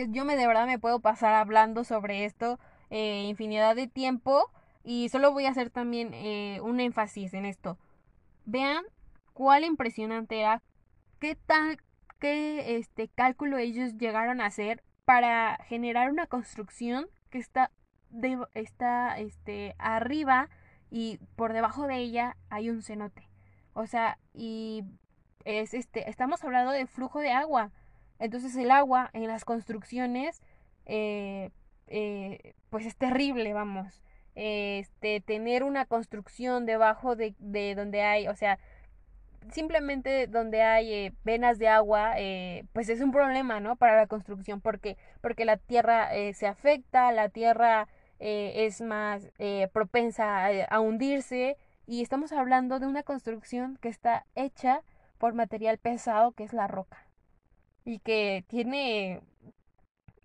yo 0.09 0.23
me 0.23 0.35
de 0.35 0.45
verdad 0.45 0.67
me 0.67 0.77
puedo 0.77 0.99
pasar 0.99 1.33
hablando 1.33 1.83
sobre 1.83 2.25
esto 2.25 2.59
eh, 2.91 3.23
infinidad 3.23 3.75
de 3.75 3.87
tiempo 3.87 4.51
y 4.83 5.09
solo 5.09 5.31
voy 5.31 5.47
a 5.47 5.49
hacer 5.49 5.71
también 5.71 6.13
eh, 6.13 6.59
un 6.61 6.79
énfasis 6.79 7.33
en 7.33 7.47
esto. 7.47 7.79
Vean 8.45 8.85
cuál 9.39 9.63
impresionante 9.63 10.41
era, 10.41 10.61
qué 11.21 11.35
tal, 11.35 11.77
qué 12.19 12.75
este 12.75 13.07
cálculo 13.07 13.57
ellos 13.57 13.97
llegaron 13.97 14.41
a 14.41 14.47
hacer 14.47 14.83
para 15.05 15.55
generar 15.69 16.11
una 16.11 16.27
construcción 16.27 17.07
que 17.29 17.37
está, 17.37 17.71
está 18.53 19.17
este, 19.17 19.75
arriba 19.77 20.49
y 20.91 21.19
por 21.37 21.53
debajo 21.53 21.87
de 21.87 21.95
ella 21.99 22.35
hay 22.49 22.69
un 22.69 22.81
cenote. 22.81 23.29
O 23.71 23.87
sea, 23.87 24.19
y 24.33 24.83
es 25.45 25.73
este, 25.73 26.09
estamos 26.09 26.43
hablando 26.43 26.73
de 26.73 26.85
flujo 26.85 27.21
de 27.21 27.31
agua. 27.31 27.71
Entonces 28.19 28.57
el 28.57 28.71
agua 28.71 29.09
en 29.13 29.25
las 29.27 29.45
construcciones, 29.45 30.41
eh, 30.85 31.51
eh, 31.87 32.55
pues 32.69 32.85
es 32.85 32.97
terrible, 32.97 33.53
vamos. 33.53 34.03
Este, 34.35 35.21
tener 35.21 35.63
una 35.63 35.85
construcción 35.85 36.65
debajo 36.65 37.15
de, 37.15 37.35
de 37.39 37.73
donde 37.75 38.01
hay, 38.01 38.27
o 38.27 38.35
sea, 38.35 38.59
simplemente 39.51 40.27
donde 40.27 40.61
hay 40.61 40.93
eh, 40.93 41.13
venas 41.23 41.59
de 41.59 41.67
agua, 41.67 42.13
eh, 42.17 42.65
pues 42.73 42.89
es 42.89 43.01
un 43.01 43.11
problema, 43.11 43.59
¿no? 43.59 43.75
Para 43.75 43.95
la 43.95 44.07
construcción, 44.07 44.61
porque, 44.61 44.97
porque 45.21 45.45
la 45.45 45.57
tierra 45.57 46.15
eh, 46.15 46.33
se 46.33 46.47
afecta, 46.47 47.11
la 47.11 47.29
tierra 47.29 47.87
es 48.21 48.81
más 48.81 49.31
propensa 49.71 50.45
a, 50.69 50.79
hundirse 50.81 51.55
y 51.87 52.01
estamos 52.01 52.33
hablando 52.33 52.77
de 52.81 52.85
una 52.85 53.01
construcción 53.03 53.77
que 53.77 53.87
está 53.87 54.25
hecha 54.35 54.83
por 55.17 55.33
material 55.33 55.77
pesado 55.77 56.33
que 56.33 56.43
es 56.43 56.51
la 56.51 56.67
roca 56.67 57.07
y 57.85 57.99
que 57.99 58.43
tiene 58.49 59.21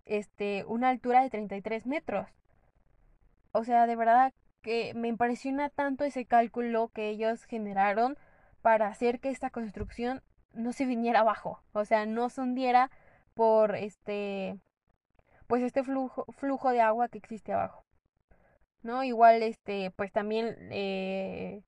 este 0.03 0.65
una 0.65 0.89
altura 0.89 1.23
de 1.23 1.29
33 1.29 1.85
metros. 1.85 2.27
O 3.53 3.63
sea, 3.63 3.87
de 3.87 3.95
verdad 3.95 4.33
que 4.61 4.93
me 4.93 5.07
impresiona 5.07 5.69
tanto 5.69 6.03
ese 6.03 6.25
cálculo 6.25 6.89
que 6.89 7.09
ellos 7.09 7.45
generaron 7.45 8.17
para 8.65 8.87
hacer 8.87 9.19
que 9.19 9.29
esta 9.29 9.51
construcción 9.51 10.23
no 10.53 10.73
se 10.73 10.87
viniera 10.87 11.19
abajo, 11.19 11.61
o 11.71 11.85
sea, 11.85 12.07
no 12.07 12.31
se 12.31 12.41
hundiera 12.41 12.89
por 13.35 13.75
este 13.75 14.57
pues 15.45 15.61
este 15.61 15.83
flujo, 15.83 16.71
de 16.71 16.81
agua 16.81 17.07
que 17.07 17.19
existe 17.19 17.53
abajo. 17.53 17.85
¿No? 18.81 19.03
Igual 19.03 19.43
este 19.43 19.91
pues 19.91 20.11
también 20.11 20.55
eh, 20.71 21.61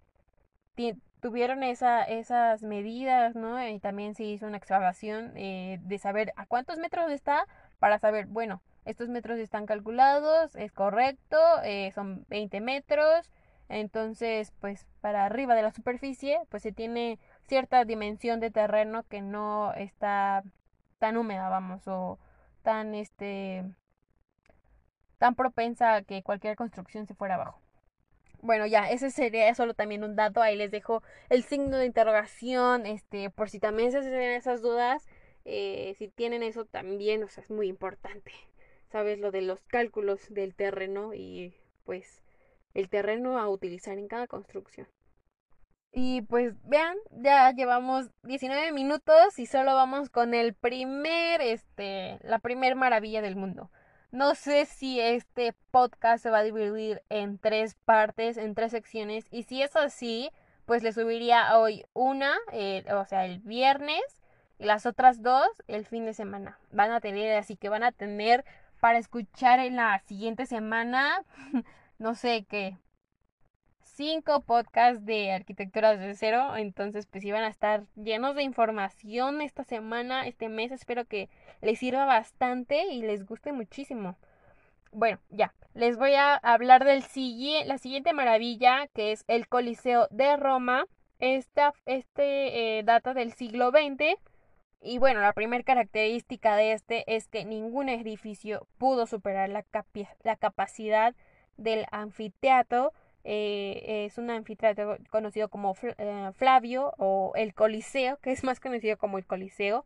tuvieron 1.19 1.61
esa, 1.61 2.03
esas 2.03 2.63
medidas, 2.63 3.35
¿no? 3.35 3.63
Y 3.63 3.79
también 3.79 4.15
se 4.15 4.23
hizo 4.23 4.47
una 4.47 4.57
excavación 4.57 5.33
eh, 5.35 5.77
de 5.83 5.99
saber 5.99 6.33
a 6.35 6.47
cuántos 6.47 6.79
metros 6.79 7.11
está 7.11 7.45
para 7.77 7.99
saber, 7.99 8.25
bueno, 8.25 8.63
estos 8.85 9.07
metros 9.07 9.37
están 9.37 9.67
calculados, 9.67 10.55
es 10.55 10.71
correcto, 10.71 11.37
eh, 11.63 11.91
son 11.93 12.25
20 12.29 12.59
metros, 12.59 13.29
entonces, 13.69 14.51
pues 14.59 14.85
para 15.01 15.25
arriba 15.25 15.55
de 15.55 15.61
la 15.63 15.71
superficie, 15.71 16.39
pues 16.49 16.63
se 16.63 16.71
tiene 16.71 17.19
cierta 17.47 17.85
dimensión 17.85 18.39
de 18.39 18.51
terreno 18.51 19.03
que 19.09 19.21
no 19.21 19.73
está 19.73 20.43
tan 20.99 21.17
húmeda, 21.17 21.49
vamos, 21.49 21.87
o 21.87 22.19
tan 22.63 22.95
este 22.95 23.63
tan 25.17 25.35
propensa 25.35 25.95
a 25.95 26.01
que 26.03 26.23
cualquier 26.23 26.55
construcción 26.55 27.07
se 27.07 27.15
fuera 27.15 27.35
abajo. 27.35 27.61
Bueno, 28.41 28.67
ya, 28.67 28.89
ese 28.91 29.09
sería 29.09 29.53
solo 29.55 29.73
también 29.73 30.03
un 30.03 30.15
dato. 30.15 30.41
Ahí 30.41 30.55
les 30.55 30.71
dejo 30.71 31.01
el 31.29 31.43
signo 31.43 31.77
de 31.77 31.85
interrogación, 31.85 32.85
este, 32.85 33.29
por 33.31 33.49
si 33.49 33.59
también 33.59 33.91
se 33.91 33.97
hacen 33.99 34.13
esas 34.13 34.61
dudas. 34.61 35.07
Eh, 35.45 35.95
si 35.97 36.07
tienen 36.07 36.43
eso 36.43 36.65
también, 36.65 37.23
o 37.23 37.29
sea, 37.29 37.43
es 37.43 37.49
muy 37.49 37.67
importante. 37.67 38.31
Sabes 38.91 39.19
lo 39.19 39.31
de 39.31 39.41
los 39.41 39.61
cálculos 39.63 40.21
del 40.29 40.55
terreno 40.55 41.13
y 41.13 41.55
pues 41.83 42.21
el 42.77 42.89
terreno 42.89 43.39
a 43.39 43.49
utilizar 43.49 43.97
en 43.97 44.07
cada 44.07 44.27
construcción. 44.27 44.87
Y 45.91 46.21
pues 46.21 46.53
vean, 46.63 46.95
ya 47.11 47.51
llevamos 47.51 48.11
19 48.21 48.71
minutos 48.71 49.39
y 49.39 49.47
solo 49.47 49.73
vamos 49.73 50.09
con 50.09 50.35
el 50.35 50.53
primer, 50.53 51.41
este, 51.41 52.19
la 52.21 52.37
primer 52.37 52.75
maravilla 52.75 53.21
del 53.21 53.35
mundo. 53.35 53.71
No 54.11 54.35
sé 54.35 54.65
si 54.65 54.99
este 54.99 55.53
podcast 55.71 56.21
se 56.21 56.29
va 56.29 56.39
a 56.39 56.43
dividir 56.43 57.01
en 57.09 57.39
tres 57.39 57.75
partes, 57.83 58.37
en 58.37 58.53
tres 58.53 58.71
secciones. 58.71 59.25
Y 59.31 59.43
si 59.43 59.63
es 59.63 59.75
así, 59.75 60.29
pues 60.65 60.83
le 60.83 60.93
subiría 60.93 61.57
hoy 61.57 61.83
una, 61.93 62.35
eh, 62.51 62.85
o 62.93 63.05
sea, 63.05 63.25
el 63.25 63.39
viernes, 63.39 64.03
y 64.59 64.65
las 64.65 64.85
otras 64.85 65.23
dos 65.23 65.47
el 65.67 65.85
fin 65.85 66.05
de 66.05 66.13
semana. 66.13 66.59
Van 66.71 66.91
a 66.91 67.01
tener, 67.01 67.35
así 67.37 67.55
que 67.55 67.69
van 67.69 67.83
a 67.83 67.91
tener 67.91 68.45
para 68.79 68.99
escuchar 68.99 69.59
en 69.59 69.77
la 69.77 69.99
siguiente 70.05 70.45
semana, 70.45 71.23
no 71.99 72.15
sé 72.15 72.45
qué, 72.49 72.77
cinco 73.97 74.41
podcasts 74.41 75.03
de 75.05 75.31
arquitectura 75.31 75.97
de 75.97 76.13
cero, 76.15 76.55
entonces 76.55 77.07
pues 77.07 77.23
iban 77.25 77.43
a 77.43 77.47
estar 77.47 77.85
llenos 77.95 78.35
de 78.35 78.43
información 78.43 79.41
esta 79.41 79.63
semana, 79.63 80.27
este 80.27 80.49
mes, 80.49 80.71
espero 80.71 81.05
que 81.05 81.29
les 81.61 81.79
sirva 81.79 82.05
bastante 82.05 82.85
y 82.91 83.01
les 83.01 83.25
guste 83.25 83.51
muchísimo. 83.51 84.15
Bueno, 84.91 85.19
ya, 85.29 85.53
les 85.73 85.97
voy 85.97 86.13
a 86.13 86.35
hablar 86.35 86.85
del 86.85 87.03
la 87.65 87.77
siguiente 87.79 88.13
maravilla 88.13 88.87
que 88.93 89.11
es 89.11 89.23
el 89.27 89.47
Coliseo 89.47 90.07
de 90.11 90.37
Roma. 90.37 90.85
Esta, 91.19 91.73
este 91.87 92.77
eh, 92.77 92.83
data 92.83 93.15
del 93.15 93.33
siglo 93.33 93.71
XX 93.71 94.19
y 94.79 94.99
bueno, 94.99 95.21
la 95.21 95.33
primera 95.33 95.63
característica 95.63 96.55
de 96.55 96.73
este 96.73 97.03
es 97.07 97.27
que 97.27 97.45
ningún 97.45 97.89
edificio 97.89 98.67
pudo 98.77 99.07
superar 99.07 99.49
la, 99.49 99.65
la 100.23 100.35
capacidad 100.35 101.15
del 101.57 101.85
anfiteatro 101.91 102.93
eh, 103.29 104.05
es 104.05 104.17
un 104.17 104.29
anfiteatro 104.29 104.97
conocido 105.09 105.49
como 105.49 105.75
eh, 105.97 106.31
Flavio 106.33 106.93
o 106.97 107.33
el 107.35 107.53
Coliseo, 107.53 108.17
que 108.21 108.31
es 108.31 108.45
más 108.45 108.61
conocido 108.61 108.97
como 108.97 109.17
el 109.17 109.25
Coliseo. 109.25 109.85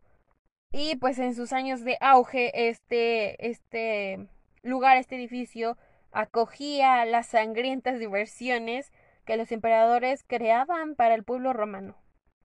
Y 0.70 0.94
pues 0.96 1.18
en 1.18 1.34
sus 1.34 1.52
años 1.52 1.82
de 1.84 1.98
auge, 2.00 2.68
este, 2.68 3.48
este 3.48 4.28
lugar, 4.62 4.96
este 4.96 5.16
edificio, 5.16 5.76
acogía 6.12 7.04
las 7.04 7.26
sangrientas 7.26 7.98
diversiones 7.98 8.92
que 9.24 9.36
los 9.36 9.50
emperadores 9.50 10.22
creaban 10.24 10.94
para 10.94 11.16
el 11.16 11.24
pueblo 11.24 11.52
romano. 11.52 11.96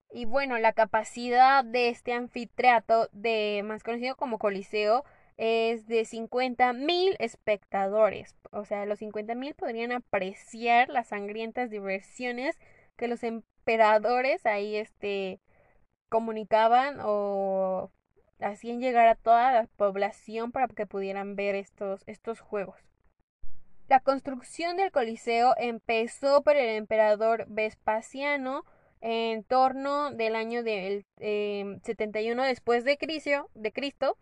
Y 0.09 0.25
bueno, 0.25 0.57
la 0.57 0.73
capacidad 0.73 1.63
de 1.63 1.89
este 1.89 2.13
anfiteatro, 2.13 3.07
de, 3.11 3.61
más 3.63 3.83
conocido 3.83 4.15
como 4.15 4.39
Coliseo, 4.39 5.05
es 5.37 5.87
de 5.87 6.05
50 6.05 6.73
mil 6.73 7.15
espectadores. 7.19 8.35
O 8.51 8.65
sea, 8.65 8.85
los 8.85 8.99
50 8.99 9.35
mil 9.35 9.53
podrían 9.53 9.91
apreciar 9.91 10.89
las 10.89 11.07
sangrientas 11.07 11.69
diversiones 11.69 12.57
que 12.97 13.07
los 13.07 13.23
emperadores 13.23 14.45
ahí 14.45 14.75
este, 14.75 15.39
comunicaban 16.09 16.97
o 17.01 17.91
hacían 18.39 18.79
llegar 18.79 19.07
a 19.07 19.15
toda 19.15 19.51
la 19.51 19.67
población 19.77 20.51
para 20.51 20.67
que 20.67 20.85
pudieran 20.85 21.35
ver 21.35 21.55
estos, 21.55 22.03
estos 22.07 22.39
juegos. 22.39 22.79
La 23.87 23.99
construcción 24.01 24.75
del 24.77 24.91
Coliseo 24.91 25.53
empezó 25.57 26.41
por 26.41 26.57
el 26.57 26.75
emperador 26.75 27.45
Vespasiano 27.47 28.65
en 28.99 29.43
torno 29.43 30.11
del 30.11 30.35
año 30.35 30.63
del 30.63 31.05
71 31.19 32.43
em, 32.43 32.49
después 32.49 32.83
de 32.83 32.97
Cristo, 32.97 33.49
de 33.53 33.71
Cristo 33.71 34.17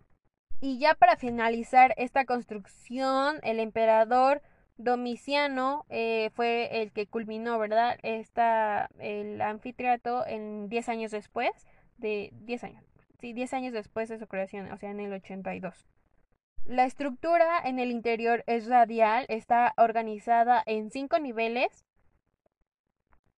y 0.61 0.79
ya 0.79 0.95
para 0.95 1.17
finalizar 1.17 1.93
esta 1.97 2.25
construcción, 2.25 3.39
el 3.43 3.59
emperador 3.59 4.41
Domiciano 4.77 5.85
eh, 5.89 6.31
fue 6.33 6.81
el 6.81 6.91
que 6.91 7.07
culminó, 7.07 7.57
¿verdad? 7.57 7.97
Esta, 8.03 8.89
el 8.99 9.41
anfiteatro 9.41 10.25
en 10.27 10.67
10 10.67 10.89
años 10.89 11.11
después, 11.11 11.51
de 11.97 12.31
10 12.33 12.63
años, 12.65 12.83
sí, 13.19 13.31
10 13.31 13.53
años 13.53 13.73
después 13.73 14.09
de 14.09 14.19
su 14.19 14.27
creación, 14.27 14.71
o 14.71 14.77
sea, 14.77 14.91
en 14.91 14.99
el 14.99 15.13
82. 15.13 15.87
La 16.65 16.85
estructura 16.85 17.59
en 17.63 17.79
el 17.79 17.91
interior 17.91 18.43
es 18.47 18.67
radial, 18.67 19.25
está 19.29 19.73
organizada 19.77 20.63
en 20.65 20.89
cinco 20.89 21.19
niveles 21.19 21.85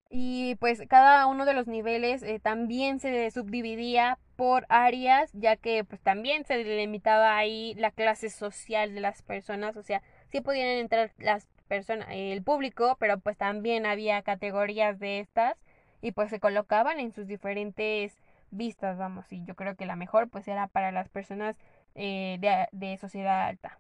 y 0.10 0.56
pues 0.56 0.82
cada 0.88 1.28
uno 1.28 1.46
de 1.46 1.54
los 1.54 1.68
niveles 1.68 2.24
eh, 2.24 2.40
también 2.40 3.00
se 3.00 3.30
subdividía 3.32 4.18
por 4.38 4.66
áreas, 4.70 5.32
ya 5.34 5.58
que 5.58 5.84
pues 5.84 6.00
también 6.02 6.46
se 6.46 6.56
delimitaba 6.64 7.36
ahí 7.38 7.74
la 7.76 7.92
clase 7.92 8.30
social 8.30 8.94
de 8.94 9.02
las 9.02 9.22
personas, 9.24 9.76
o 9.76 9.84
sea, 9.84 10.02
sí 10.32 10.42
podían 10.42 10.68
entrar 10.68 11.12
las 11.18 11.48
personas, 11.68 12.08
el 12.12 12.44
público, 12.44 12.96
pero 13.00 13.20
pues 13.20 13.36
también 13.38 13.86
había 13.86 14.22
categorías 14.22 15.00
de 15.00 15.20
estas 15.20 15.58
y 16.02 16.12
pues 16.12 16.30
se 16.30 16.40
colocaban 16.40 17.00
en 17.00 17.12
sus 17.12 17.28
diferentes 17.28 18.16
vistas, 18.52 18.98
vamos, 18.98 19.26
y 19.34 19.44
yo 19.44 19.56
creo 19.56 19.76
que 19.76 19.86
la 19.88 19.96
mejor 19.96 20.30
pues 20.30 20.48
era 20.48 20.68
para 20.68 20.92
las 20.92 21.10
personas 21.10 21.58
eh, 21.96 22.38
de, 22.40 22.68
de 22.72 22.98
sociedad 22.98 23.48
alta. 23.48 23.80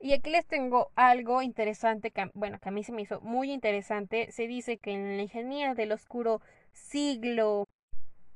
Y 0.00 0.12
aquí 0.12 0.28
les 0.28 0.46
tengo 0.46 0.90
algo 0.96 1.40
interesante 1.40 2.10
que, 2.10 2.30
bueno, 2.34 2.58
que 2.60 2.68
a 2.68 2.72
mí 2.72 2.84
se 2.84 2.92
me 2.92 3.00
hizo 3.00 3.22
muy 3.22 3.50
interesante. 3.50 4.30
Se 4.32 4.46
dice 4.46 4.76
que 4.76 4.92
en 4.92 5.16
la 5.16 5.22
ingeniería 5.22 5.74
del 5.74 5.92
oscuro 5.92 6.42
siglo 6.72 7.68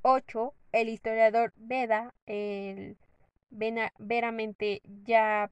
VIII, 0.02 0.52
el 0.72 0.88
historiador 0.88 1.52
Veda, 1.57 2.14
el 2.26 2.96
veramente 3.50 4.83
ya 5.04 5.50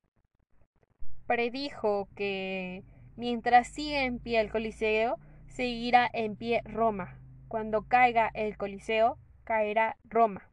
predijo 1.27 2.09
que 2.15 2.85
mientras 3.17 3.69
siga 3.69 4.03
en 4.03 4.19
pie 4.19 4.41
el 4.41 4.51
Coliseo, 4.51 5.19
seguirá 5.49 6.09
en 6.13 6.37
pie 6.37 6.63
Roma. 6.65 7.19
Cuando 7.49 7.87
caiga 7.89 8.31
el 8.35 8.57
Coliseo, 8.57 9.19
caerá 9.45 9.97
Roma. 10.05 10.51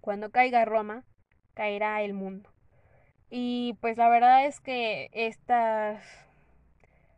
Cuando 0.00 0.30
caiga 0.30 0.64
Roma, 0.64 1.04
caerá 1.54 2.02
el 2.02 2.12
mundo. 2.12 2.50
Y 3.30 3.76
pues 3.80 3.96
la 3.96 4.08
verdad 4.08 4.46
es 4.46 4.60
que 4.60 5.10
estas, 5.12 6.02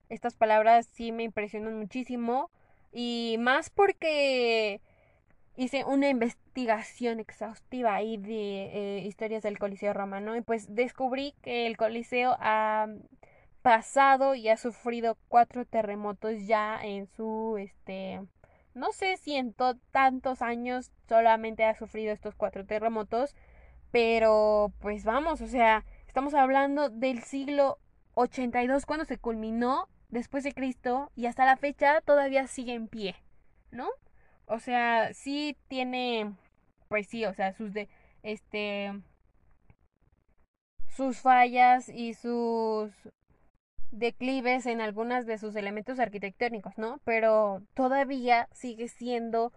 estas 0.09 0.35
palabras 0.35 0.87
sí 0.87 1.13
me 1.13 1.25
impresionan 1.25 1.79
muchísimo. 1.79 2.51
Y 2.93 3.37
más 3.39 3.71
porque 3.71 4.81
hice 5.63 5.85
una 5.85 6.09
investigación 6.09 7.21
exhaustiva 7.21 7.95
ahí 7.95 8.17
de 8.17 8.99
eh, 8.99 9.05
historias 9.07 9.43
del 9.43 9.59
Coliseo 9.59 9.93
Romano. 9.93 10.37
Y 10.37 10.41
pues 10.41 10.75
descubrí 10.75 11.35
que 11.43 11.67
el 11.67 11.77
Coliseo 11.77 12.37
ha 12.41 12.89
pasado 13.63 14.35
y 14.35 14.49
ha 14.49 14.57
sufrido 14.57 15.19
cuatro 15.29 15.65
terremotos 15.67 16.47
ya 16.47 16.81
en 16.83 17.07
su 17.07 17.59
este 17.59 18.21
no 18.73 18.93
sé 18.93 19.19
si 19.19 19.35
en 19.35 19.55
tantos 19.91 20.41
años 20.41 20.93
solamente 21.07 21.65
ha 21.65 21.75
sufrido 21.75 22.13
estos 22.13 22.35
cuatro 22.35 22.65
terremotos 22.65 23.37
pero 23.91 24.73
pues 24.81 25.05
vamos 25.05 25.43
o 25.43 25.47
sea 25.47 25.85
Estamos 26.11 26.35
hablando 26.35 26.89
del 26.89 27.23
siglo 27.23 27.79
82 28.15 28.85
cuando 28.85 29.05
se 29.05 29.17
culminó 29.17 29.89
después 30.09 30.43
de 30.43 30.53
Cristo 30.53 31.13
y 31.15 31.27
hasta 31.27 31.47
la 31.47 31.57
fecha 31.57 32.01
todavía 32.01 32.49
sigue 32.49 32.75
en 32.75 32.89
pie, 32.89 33.15
¿no? 33.71 33.87
O 34.51 34.59
sea, 34.59 35.15
sí 35.15 35.57
tiene, 35.69 36.35
pues 36.89 37.07
sí, 37.09 37.25
o 37.25 37.35
sea, 37.35 37.53
sus 37.53 37.73
de, 37.73 37.89
este, 38.23 38.93
sus 40.89 41.21
fallas 41.21 41.89
y 41.89 42.15
sus 42.15 42.93
declives 43.93 44.67
en 44.67 44.81
algunas 44.81 45.27
de 45.27 45.39
sus 45.39 45.57
elementos 45.57 45.99
arquitectónicos, 46.01 46.77
¿no? 46.79 47.01
Pero 47.05 47.63
todavía 47.75 48.49
sigue 48.53 48.89
siendo 48.89 49.53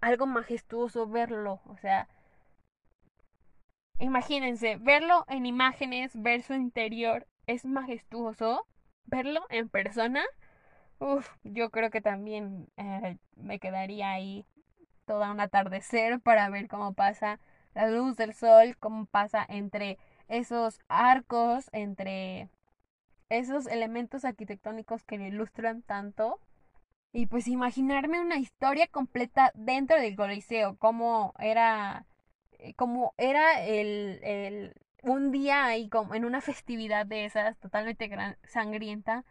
algo 0.00 0.26
majestuoso 0.26 1.06
verlo, 1.06 1.60
o 1.66 1.76
sea, 1.78 2.08
Imagínense, 4.00 4.76
verlo 4.76 5.26
en 5.28 5.44
imágenes, 5.44 6.10
ver 6.14 6.42
su 6.42 6.54
interior, 6.54 7.26
es 7.46 7.66
majestuoso. 7.66 8.66
Verlo 9.04 9.44
en 9.50 9.68
persona, 9.68 10.24
uff, 11.00 11.28
yo 11.44 11.70
creo 11.70 11.90
que 11.90 12.00
también 12.00 12.68
eh, 12.76 13.16
me 13.36 13.58
quedaría 13.58 14.10
ahí 14.12 14.46
toda 15.06 15.32
un 15.32 15.40
atardecer 15.40 16.20
para 16.20 16.48
ver 16.50 16.68
cómo 16.68 16.94
pasa 16.94 17.40
la 17.74 17.88
luz 17.88 18.16
del 18.16 18.34
sol, 18.34 18.76
cómo 18.78 19.06
pasa 19.06 19.44
entre 19.48 19.98
esos 20.28 20.78
arcos, 20.88 21.68
entre 21.72 22.48
esos 23.30 23.66
elementos 23.66 24.24
arquitectónicos 24.24 25.04
que 25.04 25.18
lo 25.18 25.26
ilustran 25.26 25.82
tanto. 25.82 26.40
Y 27.12 27.26
pues 27.26 27.48
imaginarme 27.48 28.20
una 28.20 28.36
historia 28.38 28.86
completa 28.86 29.50
dentro 29.54 30.00
del 30.00 30.16
Coliseo, 30.16 30.76
cómo 30.78 31.34
era 31.40 32.06
eh, 32.52 32.74
como 32.74 33.14
era 33.18 33.64
el, 33.64 34.20
el, 34.22 34.74
un 35.02 35.32
día 35.32 35.64
ahí 35.66 35.88
como 35.88 36.14
en 36.14 36.24
una 36.24 36.40
festividad 36.40 37.06
de 37.06 37.24
esas 37.24 37.58
totalmente 37.58 38.10
sangrienta, 38.44 39.24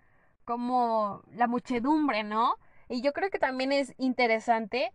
como 0.50 1.22
la 1.32 1.46
muchedumbre, 1.46 2.24
¿no? 2.24 2.56
Y 2.90 3.04
yo 3.04 3.14
creo 3.14 3.30
que 3.30 3.38
también 3.38 3.72
es 3.72 3.94
interesante 4.00 4.92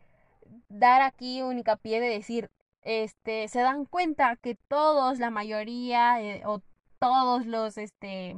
dar 0.68 1.00
aquí 1.00 1.42
un 1.42 1.58
hincapié 1.58 2.00
de 2.00 2.08
decir, 2.08 2.50
este, 2.82 3.46
se 3.46 3.60
dan 3.60 3.84
cuenta 3.84 4.34
que 4.34 4.56
todos, 4.56 5.20
la 5.20 5.30
mayoría, 5.30 6.20
eh, 6.20 6.42
o 6.44 6.60
todos 6.98 7.46
los, 7.46 7.78
este, 7.78 8.36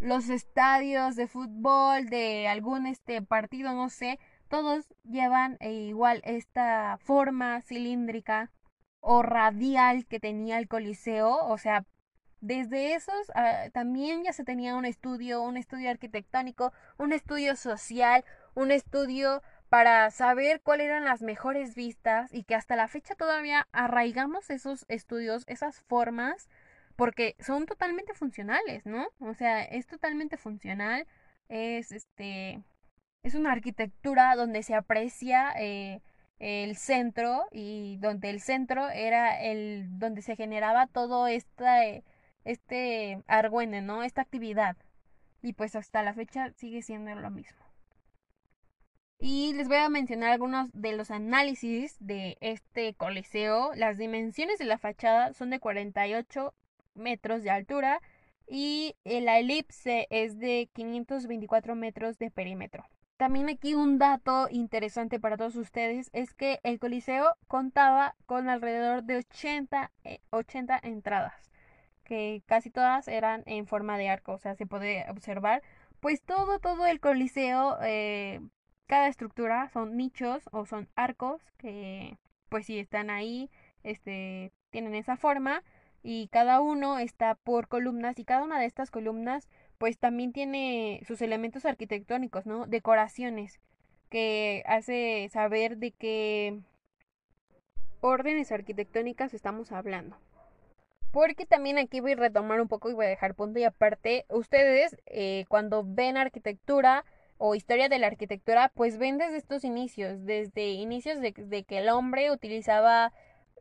los 0.00 0.28
estadios 0.28 1.16
de 1.16 1.26
fútbol, 1.26 2.10
de 2.10 2.46
algún, 2.46 2.86
este, 2.86 3.22
partido, 3.22 3.72
no 3.72 3.88
sé, 3.88 4.18
todos 4.48 4.84
llevan 5.04 5.56
eh, 5.60 5.72
igual 5.72 6.20
esta 6.26 6.98
forma 7.00 7.62
cilíndrica 7.62 8.50
o 9.00 9.22
radial 9.22 10.04
que 10.04 10.20
tenía 10.20 10.58
el 10.58 10.68
Coliseo, 10.68 11.46
o 11.46 11.56
sea, 11.56 11.86
desde 12.40 12.94
esos 12.94 13.30
ah, 13.34 13.68
también 13.72 14.24
ya 14.24 14.32
se 14.32 14.44
tenía 14.44 14.76
un 14.76 14.84
estudio, 14.84 15.42
un 15.42 15.56
estudio 15.56 15.90
arquitectónico, 15.90 16.72
un 16.98 17.12
estudio 17.12 17.56
social, 17.56 18.24
un 18.54 18.70
estudio 18.70 19.42
para 19.68 20.10
saber 20.10 20.60
cuáles 20.62 20.86
eran 20.86 21.04
las 21.04 21.22
mejores 21.22 21.74
vistas 21.74 22.32
y 22.32 22.44
que 22.44 22.54
hasta 22.54 22.76
la 22.76 22.88
fecha 22.88 23.14
todavía 23.14 23.68
arraigamos 23.72 24.50
esos 24.50 24.84
estudios, 24.88 25.44
esas 25.46 25.80
formas 25.80 26.48
porque 26.96 27.36
son 27.40 27.66
totalmente 27.66 28.12
funcionales, 28.12 28.84
¿no? 28.84 29.08
O 29.20 29.32
sea, 29.32 29.62
es 29.62 29.86
totalmente 29.86 30.36
funcional, 30.36 31.06
es 31.48 31.92
este, 31.92 32.62
es 33.22 33.34
una 33.34 33.52
arquitectura 33.52 34.34
donde 34.36 34.62
se 34.62 34.74
aprecia 34.74 35.52
eh, 35.58 36.02
el 36.38 36.76
centro 36.76 37.46
y 37.52 37.98
donde 38.00 38.30
el 38.30 38.40
centro 38.40 38.88
era 38.90 39.40
el 39.42 39.86
donde 39.98 40.22
se 40.22 40.36
generaba 40.36 40.86
todo 40.86 41.26
esta, 41.26 41.84
este 42.44 43.22
argüende, 43.26 43.80
¿no? 43.82 44.02
Esta 44.02 44.22
actividad. 44.22 44.76
Y 45.42 45.54
pues 45.54 45.76
hasta 45.76 46.02
la 46.02 46.14
fecha 46.14 46.52
sigue 46.56 46.82
siendo 46.82 47.14
lo 47.14 47.30
mismo. 47.30 47.58
Y 49.18 49.52
les 49.54 49.68
voy 49.68 49.76
a 49.76 49.88
mencionar 49.90 50.32
algunos 50.32 50.70
de 50.72 50.96
los 50.96 51.10
análisis 51.10 51.96
de 52.00 52.38
este 52.40 52.94
coliseo. 52.94 53.72
Las 53.74 53.98
dimensiones 53.98 54.58
de 54.58 54.64
la 54.64 54.78
fachada 54.78 55.34
son 55.34 55.50
de 55.50 55.60
48 55.60 56.54
metros 56.94 57.42
de 57.42 57.50
altura 57.50 58.00
y 58.46 58.96
la 59.04 59.38
elipse 59.38 60.06
es 60.10 60.38
de 60.38 60.70
524 60.72 61.74
metros 61.74 62.18
de 62.18 62.30
perímetro. 62.30 62.84
También 63.20 63.50
aquí 63.50 63.74
un 63.74 63.98
dato 63.98 64.48
interesante 64.50 65.20
para 65.20 65.36
todos 65.36 65.54
ustedes 65.56 66.08
es 66.14 66.32
que 66.32 66.58
el 66.62 66.78
Coliseo 66.78 67.36
contaba 67.48 68.14
con 68.24 68.48
alrededor 68.48 69.04
de 69.04 69.18
80, 69.18 69.92
80 70.30 70.76
eh, 70.76 70.80
entradas, 70.84 71.49
que 72.10 72.42
casi 72.46 72.70
todas 72.70 73.06
eran 73.06 73.44
en 73.46 73.68
forma 73.68 73.96
de 73.96 74.08
arco, 74.08 74.32
o 74.32 74.38
sea, 74.38 74.56
se 74.56 74.66
puede 74.66 75.08
observar, 75.08 75.62
pues 76.00 76.20
todo, 76.22 76.58
todo 76.58 76.86
el 76.86 76.98
Coliseo, 76.98 77.78
eh, 77.82 78.40
cada 78.88 79.06
estructura 79.06 79.68
son 79.68 79.96
nichos 79.96 80.42
o 80.50 80.66
son 80.66 80.88
arcos 80.96 81.40
que 81.56 82.18
pues 82.48 82.66
sí 82.66 82.80
están 82.80 83.10
ahí, 83.10 83.48
este, 83.84 84.50
tienen 84.70 84.96
esa 84.96 85.16
forma 85.16 85.62
y 86.02 86.26
cada 86.32 86.60
uno 86.60 86.98
está 86.98 87.36
por 87.36 87.68
columnas 87.68 88.18
y 88.18 88.24
cada 88.24 88.42
una 88.42 88.58
de 88.58 88.66
estas 88.66 88.90
columnas 88.90 89.48
pues 89.78 89.96
también 89.96 90.32
tiene 90.32 91.02
sus 91.06 91.22
elementos 91.22 91.64
arquitectónicos, 91.64 92.44
¿no? 92.44 92.66
Decoraciones 92.66 93.60
que 94.08 94.64
hace 94.66 95.28
saber 95.32 95.76
de 95.76 95.92
qué 95.92 96.58
órdenes 98.00 98.50
arquitectónicas 98.50 99.32
estamos 99.32 99.70
hablando. 99.70 100.16
Porque 101.10 101.44
también 101.44 101.78
aquí 101.78 102.00
voy 102.00 102.12
a 102.12 102.16
retomar 102.16 102.60
un 102.60 102.68
poco 102.68 102.88
y 102.88 102.94
voy 102.94 103.06
a 103.06 103.08
dejar 103.08 103.34
punto 103.34 103.58
y 103.58 103.64
aparte, 103.64 104.26
ustedes 104.28 104.96
eh, 105.06 105.44
cuando 105.48 105.82
ven 105.84 106.16
arquitectura 106.16 107.04
o 107.38 107.54
historia 107.54 107.88
de 107.88 107.98
la 107.98 108.06
arquitectura, 108.06 108.70
pues 108.74 108.98
ven 108.98 109.18
desde 109.18 109.38
estos 109.38 109.64
inicios, 109.64 110.24
desde 110.24 110.68
inicios 110.68 111.20
de, 111.20 111.32
que 111.32 111.78
el 111.78 111.88
hombre 111.88 112.30
utilizaba 112.30 113.12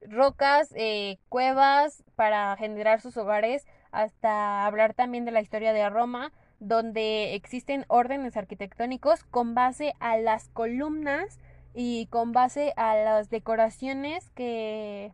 rocas, 0.01 0.73
eh, 0.75 1.17
cuevas 1.29 2.03
para 2.15 2.55
generar 2.57 3.01
sus 3.01 3.17
hogares, 3.17 3.65
hasta 3.91 4.65
hablar 4.65 4.93
también 4.93 5.25
de 5.25 5.31
la 5.31 5.41
historia 5.41 5.73
de 5.73 5.89
Roma, 5.89 6.31
donde 6.59 7.35
existen 7.35 7.85
órdenes 7.87 8.37
arquitectónicos 8.37 9.23
con 9.23 9.55
base 9.55 9.93
a 9.99 10.17
las 10.17 10.49
columnas 10.49 11.39
y 11.73 12.07
con 12.07 12.31
base 12.31 12.73
a 12.75 12.95
las 12.95 13.29
decoraciones 13.29 14.29
que 14.31 15.13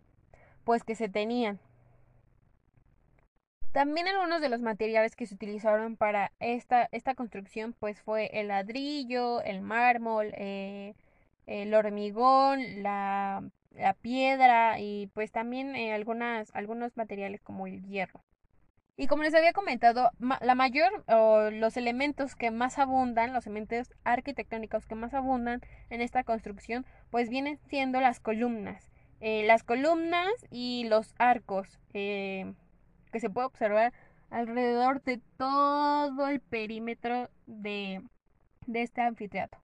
pues 0.63 0.83
que 0.83 0.95
se 0.95 1.07
tenían. 1.07 1.59
También 3.75 4.07
algunos 4.07 4.39
de 4.39 4.47
los 4.47 4.61
materiales 4.61 5.17
que 5.17 5.25
se 5.25 5.35
utilizaron 5.35 5.97
para 5.97 6.31
esta, 6.39 6.87
esta 6.93 7.13
construcción 7.13 7.75
pues 7.77 8.01
fue 8.01 8.29
el 8.31 8.47
ladrillo, 8.47 9.41
el 9.41 9.59
mármol, 9.59 10.31
eh, 10.37 10.93
el 11.45 11.73
hormigón, 11.73 12.83
la, 12.83 13.43
la, 13.71 13.93
piedra 13.93 14.79
y 14.79 15.07
pues 15.07 15.33
también 15.33 15.75
eh, 15.75 15.93
algunas, 15.93 16.55
algunos 16.55 16.95
materiales 16.95 17.41
como 17.41 17.67
el 17.67 17.83
hierro. 17.83 18.23
Y 18.95 19.07
como 19.07 19.23
les 19.23 19.35
había 19.35 19.51
comentado, 19.51 20.09
la 20.19 20.55
mayor 20.55 21.03
o 21.09 21.49
los 21.51 21.75
elementos 21.75 22.37
que 22.37 22.51
más 22.51 22.79
abundan, 22.79 23.33
los 23.33 23.45
elementos 23.45 23.93
arquitectónicos 24.05 24.85
que 24.85 24.95
más 24.95 25.13
abundan 25.13 25.59
en 25.89 25.99
esta 25.99 26.23
construcción, 26.23 26.85
pues 27.09 27.27
vienen 27.27 27.59
siendo 27.67 27.99
las 27.99 28.21
columnas. 28.21 28.89
Eh, 29.19 29.43
las 29.45 29.63
columnas 29.63 30.31
y 30.49 30.85
los 30.87 31.13
arcos 31.17 31.77
que 33.15 33.21
se 33.21 33.29
puede 33.29 33.47
observar 33.47 33.93
alrededor 34.29 35.01
de 35.03 35.21
todo 35.37 36.27
el 36.27 36.41
perímetro 36.41 37.29
de, 37.45 38.01
de 38.67 38.81
este 38.81 38.99
anfiteatro. 38.99 39.61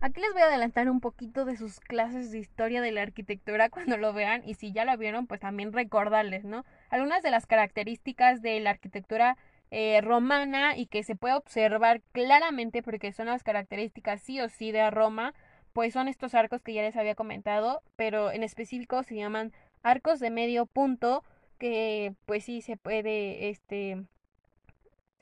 Aquí 0.00 0.20
les 0.20 0.30
voy 0.34 0.42
a 0.42 0.44
adelantar 0.44 0.90
un 0.90 1.00
poquito 1.00 1.46
de 1.46 1.56
sus 1.56 1.80
clases 1.80 2.30
de 2.30 2.38
historia 2.38 2.82
de 2.82 2.92
la 2.92 3.00
arquitectura 3.00 3.70
cuando 3.70 3.96
lo 3.96 4.12
vean 4.12 4.42
y 4.44 4.56
si 4.56 4.72
ya 4.72 4.84
lo 4.84 4.94
vieron, 4.98 5.26
pues 5.26 5.40
también 5.40 5.72
recordarles, 5.72 6.44
¿no? 6.44 6.66
Algunas 6.90 7.22
de 7.22 7.30
las 7.30 7.46
características 7.46 8.42
de 8.42 8.60
la 8.60 8.68
arquitectura 8.68 9.38
eh, 9.70 10.02
romana 10.02 10.76
y 10.76 10.84
que 10.84 11.02
se 11.02 11.16
puede 11.16 11.34
observar 11.34 12.02
claramente 12.12 12.82
porque 12.82 13.10
son 13.12 13.28
las 13.28 13.42
características 13.42 14.20
sí 14.20 14.38
o 14.38 14.50
sí 14.50 14.70
de 14.70 14.90
Roma, 14.90 15.32
pues 15.72 15.94
son 15.94 16.08
estos 16.08 16.34
arcos 16.34 16.60
que 16.60 16.74
ya 16.74 16.82
les 16.82 16.96
había 16.98 17.14
comentado, 17.14 17.80
pero 17.96 18.30
en 18.32 18.42
específico 18.42 19.02
se 19.02 19.16
llaman 19.16 19.50
arcos 19.82 20.20
de 20.20 20.28
medio 20.28 20.66
punto 20.66 21.24
que 21.62 22.16
pues 22.26 22.42
sí 22.42 22.60
se 22.60 22.76
puede, 22.76 23.48
este, 23.48 24.04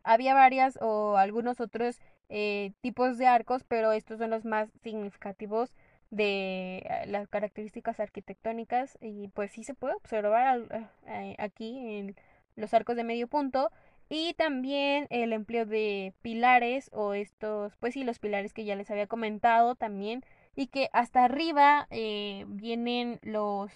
había 0.04 0.32
varias 0.32 0.78
o 0.80 1.18
algunos 1.18 1.60
otros 1.60 2.00
eh, 2.30 2.72
tipos 2.80 3.18
de 3.18 3.26
arcos, 3.26 3.62
pero 3.62 3.92
estos 3.92 4.18
son 4.18 4.30
los 4.30 4.46
más 4.46 4.70
significativos 4.82 5.74
de 6.10 6.78
eh, 6.78 7.06
las 7.08 7.28
características 7.28 8.00
arquitectónicas 8.00 8.96
y 9.02 9.28
pues 9.28 9.52
sí 9.52 9.64
se 9.64 9.74
puede 9.74 9.92
observar 9.96 10.90
eh, 11.06 11.36
aquí 11.38 11.98
en 11.98 12.16
los 12.56 12.72
arcos 12.72 12.96
de 12.96 13.04
medio 13.04 13.28
punto 13.28 13.70
y 14.08 14.32
también 14.32 15.08
el 15.10 15.34
empleo 15.34 15.66
de 15.66 16.14
pilares 16.22 16.88
o 16.94 17.12
estos 17.12 17.76
pues 17.76 17.92
sí 17.92 18.02
los 18.02 18.18
pilares 18.18 18.54
que 18.54 18.64
ya 18.64 18.76
les 18.76 18.90
había 18.90 19.06
comentado 19.08 19.74
también 19.74 20.24
y 20.56 20.68
que 20.68 20.88
hasta 20.94 21.22
arriba 21.24 21.86
vienen 21.90 23.18
los 23.22 23.70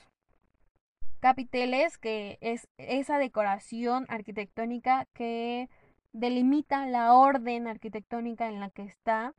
capiteles 1.25 1.97
que 1.97 2.37
es 2.43 2.69
esa 2.77 3.17
decoración 3.17 4.05
arquitectónica 4.11 5.09
que 5.15 5.71
delimita 6.13 6.87
la 6.87 7.15
orden 7.15 7.67
arquitectónica 7.67 8.47
en 8.47 8.61
la 8.61 8.69
que 8.69 8.83
está. 8.83 9.33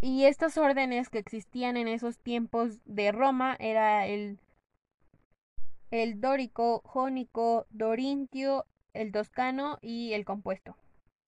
Y 0.00 0.24
estas 0.24 0.56
órdenes 0.56 1.10
que 1.10 1.18
existían 1.18 1.76
en 1.76 1.88
esos 1.88 2.18
tiempos 2.18 2.80
de 2.86 3.12
Roma 3.12 3.54
era 3.60 4.06
el, 4.06 4.40
el 5.90 6.22
dórico, 6.22 6.80
jónico, 6.86 7.66
dorintio, 7.68 8.64
el 8.94 9.12
toscano 9.12 9.78
y 9.82 10.14
el 10.14 10.24
compuesto. 10.24 10.74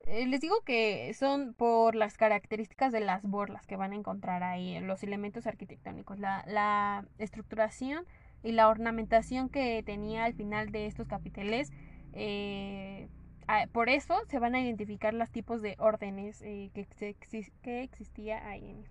Eh, 0.06 0.26
les 0.26 0.40
digo 0.40 0.62
que 0.62 1.12
son 1.12 1.52
por 1.52 1.96
las 1.96 2.16
características 2.16 2.92
de 2.92 3.00
las 3.00 3.24
borlas 3.24 3.66
que 3.66 3.76
van 3.76 3.92
a 3.92 3.96
encontrar 3.96 4.42
ahí, 4.42 4.80
los 4.80 5.02
elementos 5.02 5.46
arquitectónicos, 5.46 6.18
la, 6.18 6.44
la 6.46 7.06
estructuración 7.18 8.06
y 8.44 8.52
la 8.52 8.68
ornamentación 8.68 9.48
que 9.48 9.82
tenía 9.82 10.24
al 10.24 10.34
final 10.34 10.70
de 10.70 10.86
estos 10.86 11.08
capiteles. 11.08 11.72
Eh, 12.12 13.08
por 13.72 13.88
eso 13.88 14.14
se 14.28 14.38
van 14.38 14.54
a 14.54 14.60
identificar 14.60 15.12
los 15.12 15.30
tipos 15.30 15.60
de 15.62 15.74
órdenes 15.78 16.40
eh, 16.42 16.70
que, 16.74 16.86
que 17.62 17.82
existía 17.82 18.46
ahí. 18.46 18.84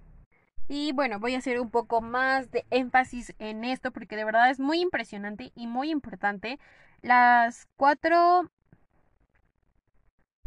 Y 0.68 0.92
bueno, 0.94 1.20
voy 1.20 1.36
a 1.36 1.38
hacer 1.38 1.60
un 1.60 1.70
poco 1.70 2.02
más 2.02 2.50
de 2.52 2.66
énfasis 2.70 3.34
en 3.40 3.64
esto 3.64 3.92
porque 3.92 4.16
de 4.16 4.26
verdad 4.26 4.50
es 4.50 4.60
muy 4.60 4.82
impresionante 4.82 5.52
y 5.56 5.68
muy 5.68 5.92
importante. 5.92 6.60
Las 7.02 7.68
cuatro 7.76 8.50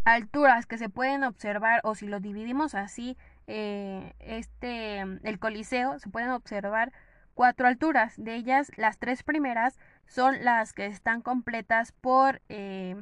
alturas 0.04 0.66
que 0.66 0.78
se 0.78 0.88
pueden 0.88 1.24
observar 1.24 1.80
o 1.84 1.94
si 1.94 2.06
lo 2.06 2.20
dividimos 2.20 2.74
así, 2.74 3.16
eh, 3.46 4.14
este, 4.20 5.00
el 5.00 5.38
coliseo, 5.38 5.98
se 5.98 6.08
pueden 6.08 6.30
observar 6.30 6.92
cuatro 7.36 7.68
alturas. 7.68 8.14
De 8.16 8.34
ellas, 8.34 8.72
las 8.76 8.98
tres 8.98 9.22
primeras 9.22 9.78
son 10.06 10.44
las 10.44 10.72
que 10.72 10.86
están 10.86 11.22
completas 11.22 11.92
por... 11.92 12.42
Eh, 12.48 12.96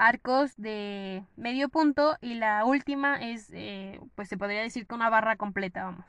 arcos 0.00 0.56
de 0.56 1.26
medio 1.36 1.68
punto 1.68 2.16
y 2.22 2.34
la 2.34 2.64
última 2.64 3.16
es, 3.16 3.50
eh, 3.52 4.00
pues 4.14 4.30
se 4.30 4.38
podría 4.38 4.62
decir 4.62 4.86
que 4.86 4.94
una 4.94 5.10
barra 5.10 5.36
completa, 5.36 5.84
vamos. 5.84 6.06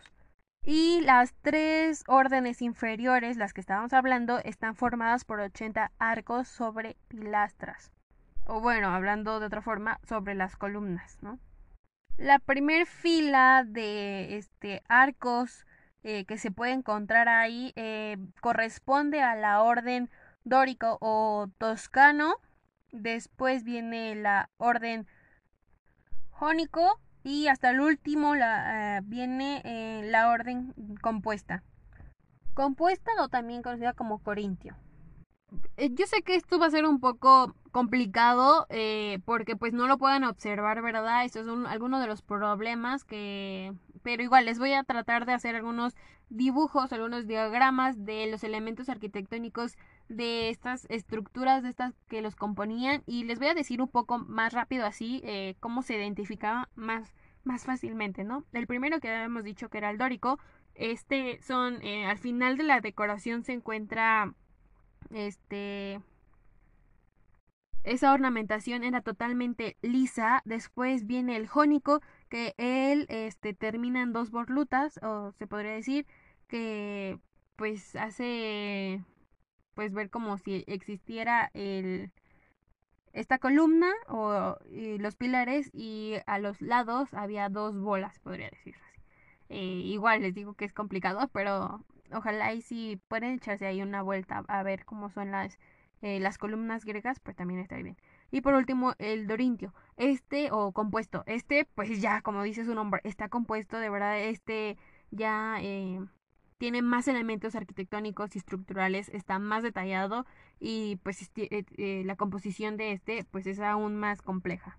Y 0.64 1.02
las 1.02 1.34
tres 1.42 2.04
órdenes 2.08 2.62
inferiores, 2.62 3.36
las 3.36 3.52
que 3.52 3.60
estábamos 3.60 3.92
hablando, 3.94 4.40
están 4.40 4.76
formadas 4.76 5.26
por 5.26 5.42
80 5.42 5.92
arcos 6.00 6.48
sobre 6.48 6.96
pilastras. 7.10 7.92
O 8.46 8.62
bueno, 8.62 8.90
hablando 8.90 9.40
de 9.40 9.48
otra 9.48 9.62
forma, 9.62 10.00
sobre 10.08 10.36
las 10.36 10.56
columnas, 10.56 11.18
¿no? 11.22 11.38
La 12.18 12.40
primer 12.40 12.86
fila 12.86 13.64
de 13.66 14.38
este, 14.38 14.84
arcos 14.88 15.66
eh, 16.04 16.26
que 16.26 16.38
se 16.38 16.52
puede 16.52 16.72
encontrar 16.72 17.30
ahí 17.30 17.74
eh, 17.76 18.18
corresponde 18.42 19.22
a 19.22 19.36
la 19.36 19.62
orden 19.62 20.10
dórico 20.44 20.98
o 21.02 21.48
toscano 21.58 22.38
Después 22.92 23.64
viene 23.64 24.16
la 24.16 24.50
orden 24.58 25.08
jónico 26.30 27.00
y 27.24 27.48
hasta 27.48 27.70
el 27.70 27.80
último 27.80 28.36
eh, 28.36 29.00
viene 29.04 30.02
la 30.04 30.30
orden 30.30 30.74
compuesta. 31.02 31.64
Compuesta 32.54 33.12
o 33.20 33.30
también 33.30 33.62
conocida 33.62 33.94
como 33.94 34.20
corintio. 34.20 34.76
yo 35.78 36.06
sé 36.06 36.22
que 36.22 36.36
esto 36.36 36.60
va 36.60 36.66
a 36.66 36.72
ser 36.72 36.86
un 36.86 37.00
poco 37.00 37.56
complicado 37.72 38.68
eh, 38.70 39.20
porque 39.26 39.56
pues 39.56 39.74
no 39.74 39.88
lo 39.88 39.98
pueden 39.98 40.24
observar, 40.24 40.82
¿verdad? 40.82 41.26
Estos 41.26 41.46
son 41.46 41.66
algunos 41.66 42.02
de 42.02 42.08
los 42.08 42.22
problemas 42.22 43.04
que... 43.04 43.74
Pero 44.04 44.24
igual 44.24 44.46
les 44.46 44.58
voy 44.60 44.74
a 44.74 44.84
tratar 44.84 45.26
de 45.26 45.34
hacer 45.34 45.56
algunos 45.56 45.96
dibujos, 46.30 46.92
algunos 46.92 47.28
diagramas 47.28 48.06
de 48.06 48.28
los 48.28 48.44
elementos 48.44 48.90
arquitectónicos 48.90 49.78
de 50.10 50.50
estas 50.50 50.86
estructuras, 50.90 51.62
de 51.62 51.70
estas 51.70 51.94
que 52.08 52.22
los 52.22 52.36
componían 52.36 53.04
y 53.06 53.26
les 53.26 53.40
voy 53.40 53.50
a 53.50 53.54
decir 53.54 53.82
un 53.82 53.90
poco 53.90 54.18
más 54.18 54.54
rápido 54.54 54.86
así 54.86 55.22
eh, 55.24 55.56
cómo 55.60 55.84
se 55.84 55.96
identificaba 55.96 56.70
más, 56.76 57.14
más 57.44 57.66
fácilmente, 57.66 58.24
¿no? 58.24 58.44
El 58.54 58.66
primero 58.66 59.00
que 59.00 59.10
habíamos 59.10 59.44
dicho 59.44 59.70
que 59.70 59.78
era 59.78 59.92
el 59.92 59.98
dórico, 59.98 60.40
este 60.74 61.40
son, 61.42 61.80
al 61.86 62.18
final 62.18 62.58
de 62.58 62.64
la 62.64 62.82
decoración 62.82 63.44
se 63.44 63.54
encuentra 63.54 64.34
este 65.12 66.02
esa 67.84 68.14
ornamentación 68.14 68.84
era 68.84 69.02
totalmente 69.02 69.78
lisa. 69.82 70.42
Después 70.46 71.08
viene 71.08 71.36
el 71.36 71.48
jónico, 71.48 72.02
que 72.30 72.54
él 72.58 73.06
este, 73.10 73.54
termina 73.54 74.02
en 74.02 74.14
dos 74.14 74.32
borlutas, 74.32 75.00
o 75.04 75.32
se 75.34 75.48
podría 75.48 75.74
decir 75.74 76.06
que 76.48 77.20
pues 77.56 77.96
hace 77.96 79.04
pues 79.74 79.94
ver 79.94 80.10
como 80.10 80.38
si 80.38 80.64
existiera 80.68 81.50
el 81.54 82.12
esta 83.14 83.40
columna 83.40 83.92
o 84.08 84.58
los 84.70 85.16
pilares 85.16 85.70
y 85.74 86.16
a 86.28 86.40
los 86.40 86.62
lados 86.62 87.14
había 87.14 87.50
dos 87.50 87.78
bolas, 87.78 88.20
podría 88.20 88.50
decir 88.50 88.76
así. 88.76 89.02
Eh, 89.50 89.82
igual 89.86 90.22
les 90.22 90.34
digo 90.34 90.54
que 90.54 90.66
es 90.66 90.74
complicado, 90.74 91.30
pero 91.34 91.84
ojalá 92.14 92.54
y 92.54 92.62
si 92.62 93.02
pueden 93.08 93.34
echarse 93.36 93.66
ahí 93.66 93.82
una 93.82 94.02
vuelta 94.02 94.44
a 94.48 94.64
ver 94.64 94.86
cómo 94.86 95.10
son 95.10 95.32
las, 95.32 95.60
eh, 96.02 96.20
las 96.20 96.38
columnas 96.38 96.86
griegas, 96.86 97.20
pues 97.20 97.36
también 97.36 97.60
estaría 97.60 97.84
bien. 97.84 97.98
Y 98.32 98.42
por 98.42 98.54
último, 98.54 98.94
el 99.00 99.28
dorintio. 99.28 99.74
Este, 99.98 100.50
o 100.52 100.72
compuesto, 100.72 101.24
este, 101.26 101.66
pues 101.76 102.02
ya, 102.02 102.22
como 102.22 102.44
dice 102.44 102.66
su 102.66 102.74
nombre, 102.74 103.02
está 103.04 103.30
compuesto, 103.30 103.78
de 103.78 103.90
verdad, 103.90 104.20
este 104.20 104.78
ya 105.12 105.58
eh, 105.62 106.00
tiene 106.58 106.82
más 106.82 107.08
elementos 107.08 107.56
arquitectónicos 107.56 108.36
y 108.36 108.40
estructurales, 108.40 109.10
está 109.10 109.40
más 109.40 109.64
detallado 109.64 110.26
y 110.60 110.98
pues 111.04 111.30
eh, 111.36 112.04
la 112.06 112.16
composición 112.16 112.78
de 112.78 112.94
este, 112.94 113.26
pues 113.26 113.48
es 113.48 113.60
aún 113.60 113.98
más 113.98 114.22
compleja. 114.22 114.78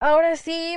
Ahora 0.00 0.34
sí, 0.34 0.76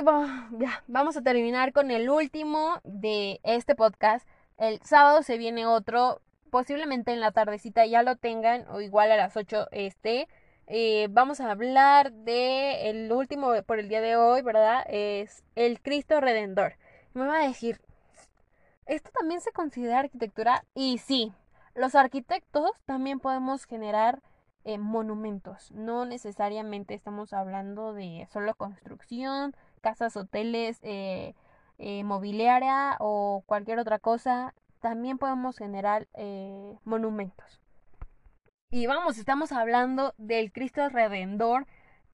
vamos 0.86 1.16
a 1.16 1.22
terminar 1.22 1.72
con 1.72 1.90
el 1.90 2.08
último 2.08 2.80
de 2.84 3.40
este 3.42 3.74
podcast 3.74 4.28
el 4.58 4.80
sábado 4.82 5.22
se 5.22 5.36
viene 5.36 5.66
otro, 5.66 6.22
posiblemente 6.50 7.12
en 7.12 7.20
la 7.20 7.32
tardecita 7.32 7.86
ya 7.86 8.02
lo 8.02 8.16
tengan 8.16 8.66
o 8.68 8.80
igual 8.80 9.10
a 9.12 9.16
las 9.16 9.36
8 9.36 9.68
este. 9.72 10.28
Eh, 10.68 11.08
vamos 11.10 11.40
a 11.40 11.50
hablar 11.50 12.12
de 12.12 12.90
el 12.90 13.12
último 13.12 13.52
por 13.64 13.78
el 13.78 13.88
día 13.88 14.00
de 14.00 14.16
hoy, 14.16 14.42
¿verdad? 14.42 14.84
Es 14.88 15.44
el 15.54 15.80
Cristo 15.80 16.20
Redentor. 16.20 16.76
Me 17.14 17.26
va 17.26 17.38
a 17.40 17.46
decir, 17.46 17.80
¿esto 18.86 19.10
también 19.12 19.40
se 19.40 19.52
considera 19.52 20.00
arquitectura? 20.00 20.64
Y 20.74 20.98
sí, 20.98 21.32
los 21.74 21.94
arquitectos 21.94 22.70
también 22.84 23.20
podemos 23.20 23.64
generar 23.64 24.20
eh, 24.64 24.78
monumentos. 24.78 25.70
No 25.72 26.04
necesariamente 26.04 26.94
estamos 26.94 27.32
hablando 27.32 27.92
de 27.92 28.26
solo 28.32 28.54
construcción, 28.54 29.54
casas, 29.80 30.16
hoteles, 30.16 30.80
eh, 30.82 31.34
mobiliaria 32.04 32.96
o 33.00 33.42
cualquier 33.46 33.78
otra 33.78 33.98
cosa, 33.98 34.54
también 34.86 35.18
podemos 35.18 35.58
generar 35.58 36.06
eh, 36.14 36.78
monumentos. 36.84 37.60
Y 38.70 38.86
vamos, 38.86 39.18
estamos 39.18 39.50
hablando 39.50 40.14
del 40.16 40.52
Cristo 40.52 40.88
Redentor, 40.88 41.66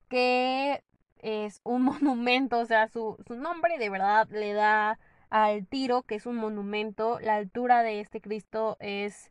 que 0.08 0.82
es 1.18 1.60
un 1.64 1.82
monumento, 2.00 2.58
o 2.60 2.64
sea, 2.64 2.88
su, 2.88 3.22
su 3.26 3.34
nombre 3.36 3.76
de 3.76 3.90
verdad 3.90 4.26
le 4.30 4.54
da 4.54 4.98
al 5.28 5.66
tiro, 5.66 6.00
que 6.00 6.14
es 6.14 6.24
un 6.24 6.36
monumento. 6.36 7.20
La 7.20 7.34
altura 7.34 7.82
de 7.82 8.00
este 8.00 8.22
Cristo 8.22 8.78
es 8.80 9.30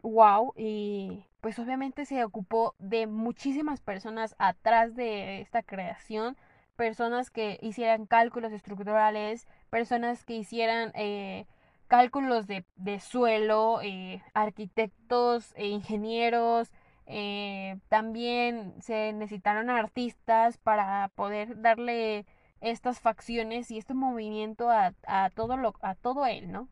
wow 0.00 0.54
y 0.56 1.26
pues 1.42 1.58
obviamente 1.58 2.06
se 2.06 2.24
ocupó 2.24 2.74
de 2.78 3.06
muchísimas 3.06 3.82
personas 3.82 4.34
atrás 4.38 4.96
de 4.96 5.42
esta 5.42 5.62
creación 5.62 6.38
personas 6.80 7.28
que 7.28 7.58
hicieran 7.60 8.06
cálculos 8.06 8.52
estructurales, 8.52 9.46
personas 9.68 10.24
que 10.24 10.32
hicieran 10.32 10.92
eh, 10.94 11.44
cálculos 11.90 12.46
de, 12.46 13.00
suelo, 13.00 13.80
eh, 13.82 14.22
arquitectos 14.32 15.52
e 15.56 15.66
ingenieros. 15.66 16.70
Eh, 17.06 17.78
también 17.88 18.80
se 18.80 19.12
necesitaron 19.12 19.70
artistas 19.70 20.56
para 20.58 21.10
poder 21.16 21.60
darle 21.60 22.26
estas 22.60 23.00
facciones 23.00 23.72
y 23.72 23.78
este 23.78 23.94
movimiento 23.94 24.70
a, 24.70 24.94
a 25.04 25.30
todo 25.30 25.56
lo, 25.56 25.74
a 25.82 25.96
todo 25.96 26.26
él, 26.26 26.52
¿no? 26.52 26.68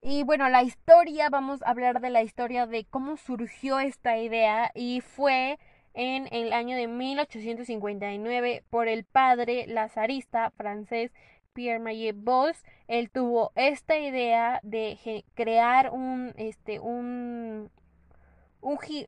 Y 0.00 0.22
bueno, 0.22 0.48
la 0.48 0.62
historia, 0.62 1.28
vamos 1.28 1.62
a 1.62 1.70
hablar 1.70 2.00
de 2.00 2.08
la 2.08 2.22
historia 2.22 2.66
de 2.66 2.86
cómo 2.86 3.18
surgió 3.18 3.80
esta 3.80 4.16
idea 4.16 4.70
y 4.74 5.02
fue 5.02 5.58
en 5.92 6.26
el 6.32 6.54
año 6.54 6.74
de 6.76 6.88
1859 6.88 8.64
por 8.70 8.88
el 8.88 9.04
padre 9.04 9.66
lazarista 9.66 10.50
francés 10.52 11.12
Pierre 11.54 11.78
Maillet 11.78 12.14
Boss. 12.14 12.62
Él 12.88 13.10
tuvo 13.10 13.52
esta 13.54 13.96
idea 13.96 14.60
de 14.62 15.24
crear 15.34 15.90
un, 15.90 16.34
este, 16.36 16.80
un, 16.80 17.70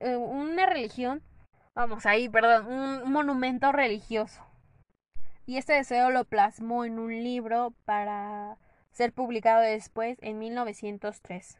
eh, 0.01 0.17
una 0.17 0.67
religión, 0.67 1.23
vamos 1.75 2.07
ahí, 2.07 2.29
perdón, 2.29 2.67
un 2.67 3.13
monumento 3.13 3.73
religioso. 3.73 4.43
Y 5.45 5.59
este 5.59 5.75
deseo 5.75 6.11
lo 6.11 6.25
plasmó 6.25 6.85
en 6.85 6.99
un 6.99 7.13
libro 7.23 7.75
para 7.85 8.57
ser 8.93 9.13
publicado 9.13 9.61
después 9.61 10.17
en 10.23 10.39
1903 10.39 11.59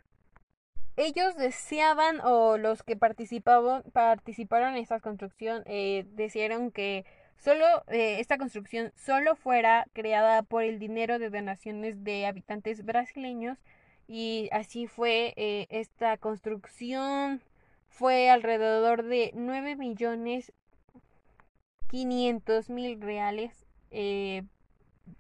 ellos 0.97 1.37
deseaban 1.37 2.21
o 2.25 2.57
los 2.57 2.83
que 2.83 2.97
participaron 2.97 3.85
en 3.93 4.77
esta 4.77 5.01
construcción 5.01 5.63
eh, 5.67 6.07
desearon 6.13 6.71
que 6.71 7.05
solo 7.39 7.65
eh, 7.89 8.21
esta 8.21 8.39
construcción 8.39 8.93
solo 8.97 9.37
fuera 9.37 9.87
creada 9.93 10.43
por 10.43 10.63
el 10.63 10.79
dinero 10.79 11.19
de 11.19 11.31
donaciones 11.31 12.05
de 12.05 12.27
habitantes 12.27 12.85
brasileños 12.85 13.59
y 14.09 14.49
así 14.53 14.87
fue 14.87 15.35
eh, 15.37 15.67
esta 15.71 16.17
construcción 16.17 17.43
fue 17.89 18.31
alrededor 18.31 19.03
de 19.05 19.33
9 19.35 19.77
millones 19.77 20.53
500 21.89 22.71
mil 22.71 23.01
reales 23.01 23.67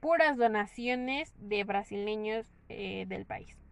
puras 0.00 0.36
donaciones 0.36 1.32
de 1.38 1.64
brasileños 1.64 2.46
del 2.68 3.24
país 3.24 3.65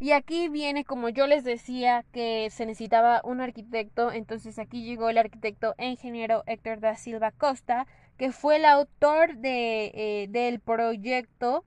y 0.00 0.12
aquí 0.12 0.48
viene, 0.48 0.84
como 0.84 1.08
yo 1.08 1.26
les 1.26 1.44
decía, 1.44 2.04
que 2.12 2.50
se 2.50 2.66
necesitaba 2.66 3.20
un 3.24 3.40
arquitecto, 3.40 4.12
entonces 4.12 4.58
aquí 4.58 4.84
llegó 4.84 5.08
el 5.08 5.18
arquitecto 5.18 5.74
e 5.78 5.88
ingeniero 5.88 6.44
Héctor 6.46 6.80
da 6.80 6.96
Silva 6.96 7.32
Costa, 7.32 7.86
que 8.16 8.32
fue 8.32 8.56
el 8.56 8.64
autor 8.64 9.36
de, 9.38 9.92
eh, 9.94 10.26
del 10.28 10.60
proyecto 10.60 11.64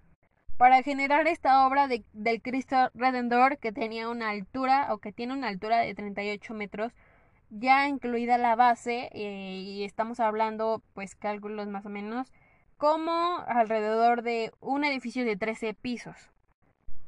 para 0.58 0.84
generar 0.84 1.28
esta 1.28 1.65
obra 1.67 1.88
de, 1.88 2.06
del 2.13 2.41
Cristo 2.41 2.91
Redentor 2.94 3.58
que 3.58 3.72
tenía 3.72 4.08
una 4.10 4.30
altura 4.30 4.94
o 4.94 5.00
que 5.00 5.12
tiene 5.12 5.34
una 5.34 5.48
altura 5.48 5.80
de 5.80 5.96
38 5.96 6.54
metros, 6.54 6.94
ya 7.50 7.88
incluida 7.88 8.38
la 8.38 8.56
base, 8.56 9.10
eh, 9.13 9.62
y 9.65 9.84
estamos 9.84 10.20
hablando, 10.20 10.84
pues 10.94 11.15
cálculos 11.15 11.67
más 11.67 11.86
o 11.86 11.89
menos, 11.89 12.32
como 12.78 13.39
alrededor 13.48 14.22
de 14.22 14.52
un 14.62 14.84
edificio 14.86 15.26
de 15.26 15.36
13 15.36 15.74
pisos. 15.74 16.32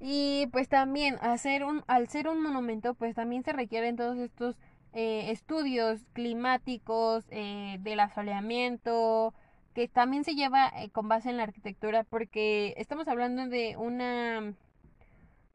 Y 0.05 0.47
pues 0.47 0.67
también 0.67 1.15
hacer 1.21 1.63
un, 1.63 1.81
al 1.87 2.09
ser 2.09 2.27
un 2.27 2.43
monumento, 2.43 2.93
pues 2.93 3.15
también 3.15 3.41
se 3.45 3.53
requieren 3.53 3.95
todos 3.95 4.17
estos 4.17 4.57
eh, 4.91 5.31
estudios 5.31 6.01
climáticos, 6.11 7.23
eh, 7.29 7.77
del 7.79 8.01
asoleamiento, 8.01 9.33
que 9.73 9.87
también 9.87 10.25
se 10.25 10.35
lleva 10.35 10.67
eh, 10.75 10.89
con 10.89 11.07
base 11.07 11.29
en 11.29 11.37
la 11.37 11.43
arquitectura, 11.43 12.03
porque 12.03 12.73
estamos 12.75 13.07
hablando 13.07 13.47
de 13.47 13.77
una 13.77 14.53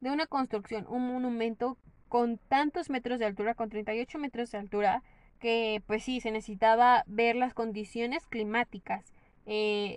de 0.01 0.11
una 0.11 0.26
construcción, 0.26 0.86
un 0.88 1.07
monumento 1.12 1.76
con 2.09 2.38
tantos 2.38 2.88
metros 2.88 3.18
de 3.18 3.26
altura, 3.26 3.55
con 3.55 3.68
38 3.68 4.18
metros 4.18 4.51
de 4.51 4.59
altura, 4.59 5.03
que 5.40 5.82
pues 5.86 6.05
sí, 6.05 6.22
se 6.22 6.30
necesitaba 6.30 7.05
ver 7.07 7.36
las 7.36 7.53
condiciones 7.53 8.26
climáticas, 8.26 9.12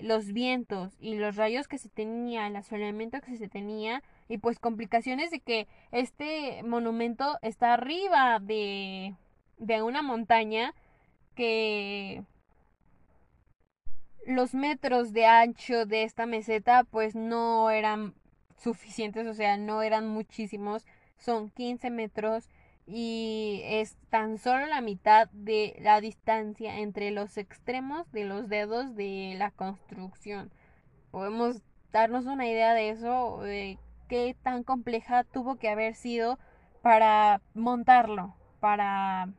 los 0.02 0.34
vientos 0.34 0.94
y 1.00 1.16
los 1.16 1.36
rayos 1.36 1.68
que 1.68 1.78
se 1.78 1.90
tenía, 1.90 2.48
el 2.48 2.56
asoleamiento 2.56 3.22
que 3.22 3.38
se 3.38 3.48
tenía, 3.48 4.02
y 4.32 4.38
pues 4.38 4.60
complicaciones 4.60 5.30
de 5.30 5.42
que 5.42 5.68
este 5.92 6.64
monumento 6.64 7.38
está 7.42 7.74
arriba 7.74 8.40
de, 8.40 9.14
de 9.58 9.82
una 9.82 10.02
montaña 10.02 10.74
que 11.36 12.24
los 14.26 14.54
metros 14.54 15.12
de 15.12 15.26
ancho 15.26 15.86
de 15.86 16.04
esta 16.04 16.26
meseta 16.26 16.86
pues 16.86 17.14
no 17.14 17.72
eran 17.72 18.14
suficientes, 18.56 19.28
o 19.28 19.34
sea, 19.34 19.58
no 19.58 19.82
eran 19.82 20.08
muchísimos, 20.08 20.86
son 21.18 21.50
15 21.50 21.90
metros 21.90 22.48
y 22.88 23.60
es 23.66 23.98
tan 24.10 24.38
solo 24.38 24.66
la 24.66 24.80
mitad 24.80 25.30
de 25.34 25.76
la 25.82 26.00
distancia 26.00 26.80
entre 26.80 27.12
los 27.12 27.38
extremos 27.38 28.10
de 28.14 28.24
los 28.24 28.48
dedos 28.48 28.96
de 28.96 29.36
la 29.38 29.52
construcción. 29.52 30.54
Podemos 31.12 31.58
darnos 31.92 32.28
una 32.28 32.48
idea 32.48 32.74
de 32.74 32.92
eso, 32.92 33.42
qué 34.12 34.36
tan 34.44 34.66
compleja 34.66 35.24
tuvo 35.24 35.56
que 35.56 35.70
haber 35.70 35.96
sido 35.96 36.38
para 36.82 37.40
montarlo, 37.54 38.36
para, 38.60 39.30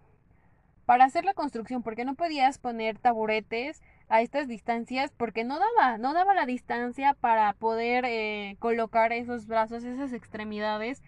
para 0.86 1.04
hacer 1.04 1.26
la 1.26 1.34
construcción, 1.34 1.82
porque 1.82 2.06
no 2.06 2.14
podías 2.14 2.56
poner 2.56 2.96
taburetes 2.96 3.82
a 4.08 4.22
estas 4.22 4.48
distancias, 4.48 5.12
porque 5.14 5.44
no 5.44 5.58
daba, 5.58 5.98
no 5.98 6.14
daba 6.14 6.32
la 6.32 6.46
distancia 6.46 7.12
para 7.12 7.52
poder 7.52 8.06
eh, 8.06 8.56
colocar 8.60 9.12
esos 9.12 9.46
brazos, 9.46 9.84
esas 9.84 10.14
extremidades, 10.14 11.02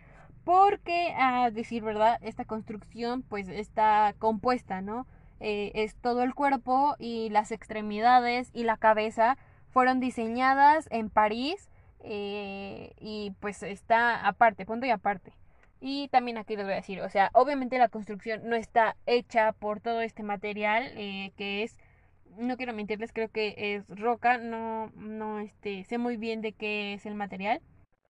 porque 0.45 1.15
a 1.17 1.51
decir 1.51 1.83
verdad, 1.83 2.19
esta 2.21 2.45
construcción 2.45 3.23
pues 3.23 3.49
está 3.49 4.15
compuesta, 4.19 4.83
¿no? 4.83 5.07
Eh, 5.41 5.73
es 5.75 5.95
todo 5.95 6.23
el 6.23 6.35
cuerpo 6.35 6.97
y 6.99 7.31
las 7.31 7.51
extremidades 7.51 8.51
y 8.53 8.65
la 8.65 8.77
cabeza 8.77 9.39
fueron 9.71 10.01
diseñadas 10.01 10.87
en 10.91 11.09
París 11.09 11.71
eh, 12.05 12.93
y 13.01 13.33
pues 13.41 13.63
está 13.63 14.27
aparte, 14.27 14.67
punto 14.67 14.87
y 14.87 14.91
aparte. 14.91 15.33
Y 15.81 16.09
también 16.09 16.39
aquí 16.39 16.57
les 16.57 16.65
voy 16.65 16.75
a 16.75 16.77
decir, 16.77 17.01
o 17.01 17.11
sea, 17.11 17.31
obviamente 17.35 17.79
la 17.79 17.89
construcción 17.89 18.49
no 18.49 18.57
está 18.57 18.97
hecha 19.07 19.53
por 19.53 19.81
todo 19.81 20.01
este 20.03 20.23
material 20.23 20.93
eh, 20.97 21.33
que 21.37 21.63
es, 21.63 21.79
no 22.39 22.57
quiero 22.57 22.75
mentirles, 22.75 23.13
creo 23.13 23.31
que 23.31 23.55
es 23.57 23.85
roca, 23.89 24.39
no, 24.39 24.93
no, 24.97 25.41
este, 25.41 25.85
sé 25.85 25.99
muy 25.99 26.17
bien 26.17 26.43
de 26.43 26.53
qué 26.53 26.95
es 26.95 27.07
el 27.07 27.15
material. 27.15 27.61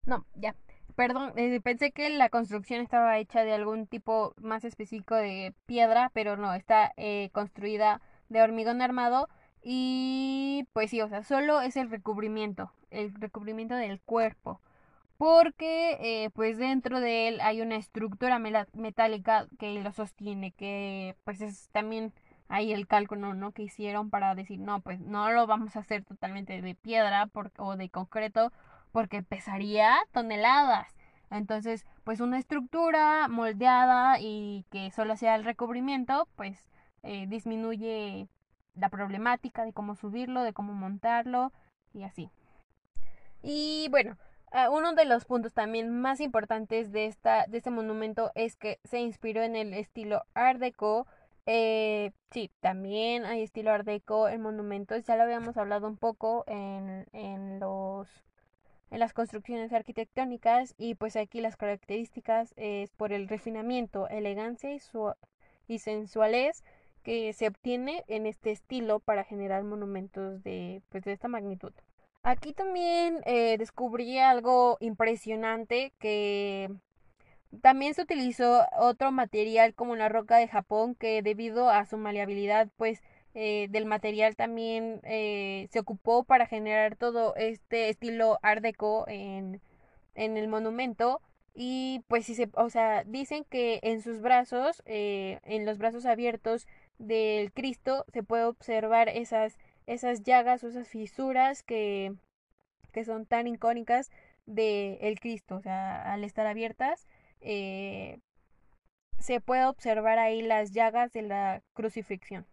No, 0.05 0.25
ya, 0.35 0.55
perdón, 0.95 1.33
eh, 1.35 1.59
pensé 1.61 1.91
que 1.91 2.09
la 2.09 2.29
construcción 2.29 2.81
estaba 2.81 3.17
hecha 3.17 3.43
de 3.43 3.53
algún 3.53 3.87
tipo 3.87 4.33
más 4.41 4.63
específico 4.65 5.15
de 5.15 5.53
piedra, 5.65 6.11
pero 6.13 6.37
no, 6.37 6.53
está 6.53 6.93
construida 7.31 8.01
de 8.29 8.41
hormigón 8.41 8.81
armado 8.81 9.29
y 9.63 10.67
pues 10.73 10.91
sí, 10.91 11.01
o 11.01 11.09
sea, 11.09 11.23
solo 11.23 11.61
es 11.61 11.75
el 11.77 11.89
recubrimiento, 11.89 12.71
el 12.91 13.13
recubrimiento 13.15 13.75
del 13.75 14.01
cuerpo. 14.01 14.61
Porque 15.17 15.97
eh, 15.99 16.29
pues 16.31 16.57
dentro 16.57 17.01
de 17.01 17.27
él 17.27 17.41
hay 17.41 17.61
una 17.61 17.75
estructura 17.75 18.39
metálica 18.39 19.47
que 19.59 19.81
lo 19.81 19.91
sostiene, 19.91 20.51
que 20.53 21.15
pues 21.25 21.41
es 21.41 21.69
también 21.71 22.13
ahí 22.47 22.73
el 22.73 22.87
cálculo 22.87 23.33
¿no? 23.33 23.51
que 23.51 23.63
hicieron 23.63 24.09
para 24.09 24.35
decir, 24.35 24.59
no, 24.59 24.81
pues 24.81 24.99
no 25.01 25.31
lo 25.31 25.47
vamos 25.47 25.75
a 25.75 25.79
hacer 25.79 26.05
totalmente 26.05 26.61
de 26.61 26.75
piedra 26.75 27.29
o 27.57 27.75
de 27.77 27.89
concreto 27.89 28.51
porque 28.91 29.23
pesaría 29.23 29.95
toneladas. 30.11 30.87
Entonces, 31.31 31.85
pues 32.03 32.21
una 32.21 32.39
estructura 32.39 33.27
moldeada 33.27 34.19
y 34.19 34.65
que 34.71 34.91
solo 34.91 35.15
sea 35.15 35.35
el 35.35 35.43
recubrimiento, 35.45 36.27
pues 36.35 36.67
eh, 37.03 37.27
disminuye 37.27 38.27
la 38.79 38.89
problemática 38.89 39.65
de 39.65 39.73
cómo 39.73 39.95
subirlo, 39.95 40.43
de 40.43 40.53
cómo 40.53 40.73
montarlo 40.73 41.51
y 41.93 42.03
así. 42.03 42.29
Y 43.41 43.87
bueno, 43.89 44.17
ah, 44.51 44.69
uno 44.69 44.93
de 44.93 45.05
los 45.05 45.25
puntos 45.25 45.53
también 45.53 45.89
más 46.01 46.19
importantes 46.19 46.91
de, 46.91 47.05
esta, 47.05 47.45
de 47.47 47.57
este 47.57 47.71
monumento 47.71 48.31
es 48.35 48.55
que 48.55 48.79
se 48.83 48.99
inspiró 48.99 49.41
en 49.43 49.55
el 49.55 49.73
estilo 49.73 50.23
Art 50.33 50.59
Deco. 50.59 51.07
Eh, 51.45 52.11
sí, 52.31 52.51
también 52.59 53.25
hay 53.25 53.43
estilo 53.43 53.71
Art 53.71 53.85
Deco 53.85 54.29
en 54.29 54.41
monumentos, 54.41 55.05
ya 55.05 55.15
lo 55.15 55.23
habíamos 55.23 55.57
hablado 55.57 55.87
un 55.87 55.97
poco 55.97 56.43
en, 56.47 57.07
en 57.13 57.59
los 57.59 58.07
en 58.91 58.99
las 58.99 59.13
construcciones 59.13 59.71
arquitectónicas 59.71 60.73
y 60.77 60.95
pues 60.95 61.15
aquí 61.15 61.41
las 61.41 61.57
características 61.57 62.53
es 62.57 62.91
por 62.91 63.13
el 63.13 63.27
refinamiento, 63.27 64.07
elegancia 64.09 64.73
y, 64.73 64.79
su 64.79 65.13
y 65.67 65.79
que 67.03 67.33
se 67.33 67.47
obtiene 67.47 68.03
en 68.07 68.25
este 68.25 68.51
estilo 68.51 68.99
para 68.99 69.23
generar 69.23 69.63
monumentos 69.63 70.43
de, 70.43 70.81
pues, 70.89 71.03
de 71.03 71.13
esta 71.13 71.27
magnitud. 71.27 71.73
Aquí 72.23 72.53
también 72.53 73.21
eh, 73.25 73.57
descubrí 73.57 74.19
algo 74.19 74.77
impresionante 74.81 75.93
que 75.99 76.69
también 77.61 77.93
se 77.93 78.01
utilizó 78.01 78.65
otro 78.77 79.11
material 79.11 79.73
como 79.73 79.95
la 79.95 80.09
roca 80.09 80.37
de 80.37 80.47
Japón 80.47 80.95
que 80.95 81.21
debido 81.21 81.69
a 81.69 81.85
su 81.85 81.97
maleabilidad 81.97 82.67
pues 82.77 83.01
eh, 83.35 83.67
del 83.69 83.85
material 83.85 84.35
también 84.35 84.99
eh, 85.03 85.69
se 85.71 85.79
ocupó 85.79 86.23
para 86.25 86.45
generar 86.45 86.95
todo 86.97 87.35
este 87.35 87.89
estilo 87.89 88.37
art 88.43 88.61
deco 88.61 89.05
en, 89.07 89.61
en 90.13 90.37
el 90.37 90.49
monumento 90.49 91.21
y 91.55 92.03
pues 92.07 92.25
si 92.25 92.35
se, 92.35 92.49
o 92.53 92.69
sea, 92.69 93.03
dicen 93.05 93.45
que 93.45 93.79
en 93.81 94.01
sus 94.01 94.21
brazos, 94.21 94.81
en 94.85 95.65
los 95.65 95.77
brazos 95.77 96.05
abiertos 96.05 96.67
del 96.99 97.51
Cristo 97.51 98.05
se 98.13 98.21
puede 98.23 98.43
observar 98.43 99.09
esas, 99.09 99.57
esas 99.87 100.23
llagas 100.23 100.63
o 100.63 100.67
esas 100.67 100.87
fisuras 100.87 101.63
que, 101.63 102.13
que 102.91 103.03
son 103.05 103.25
tan 103.25 103.47
icónicas 103.47 104.11
del 104.45 104.97
el 105.01 105.19
Cristo. 105.19 105.55
O 105.55 105.61
sea, 105.61 106.13
al 106.13 106.23
estar 106.23 106.45
abiertas, 106.45 107.07
eh, 107.41 108.19
se 109.17 109.41
puede 109.41 109.65
observar 109.65 110.19
ahí 110.19 110.41
las 110.41 110.71
llagas 110.71 111.11
de 111.13 111.23
la 111.23 111.63
crucifixión. 111.73 112.45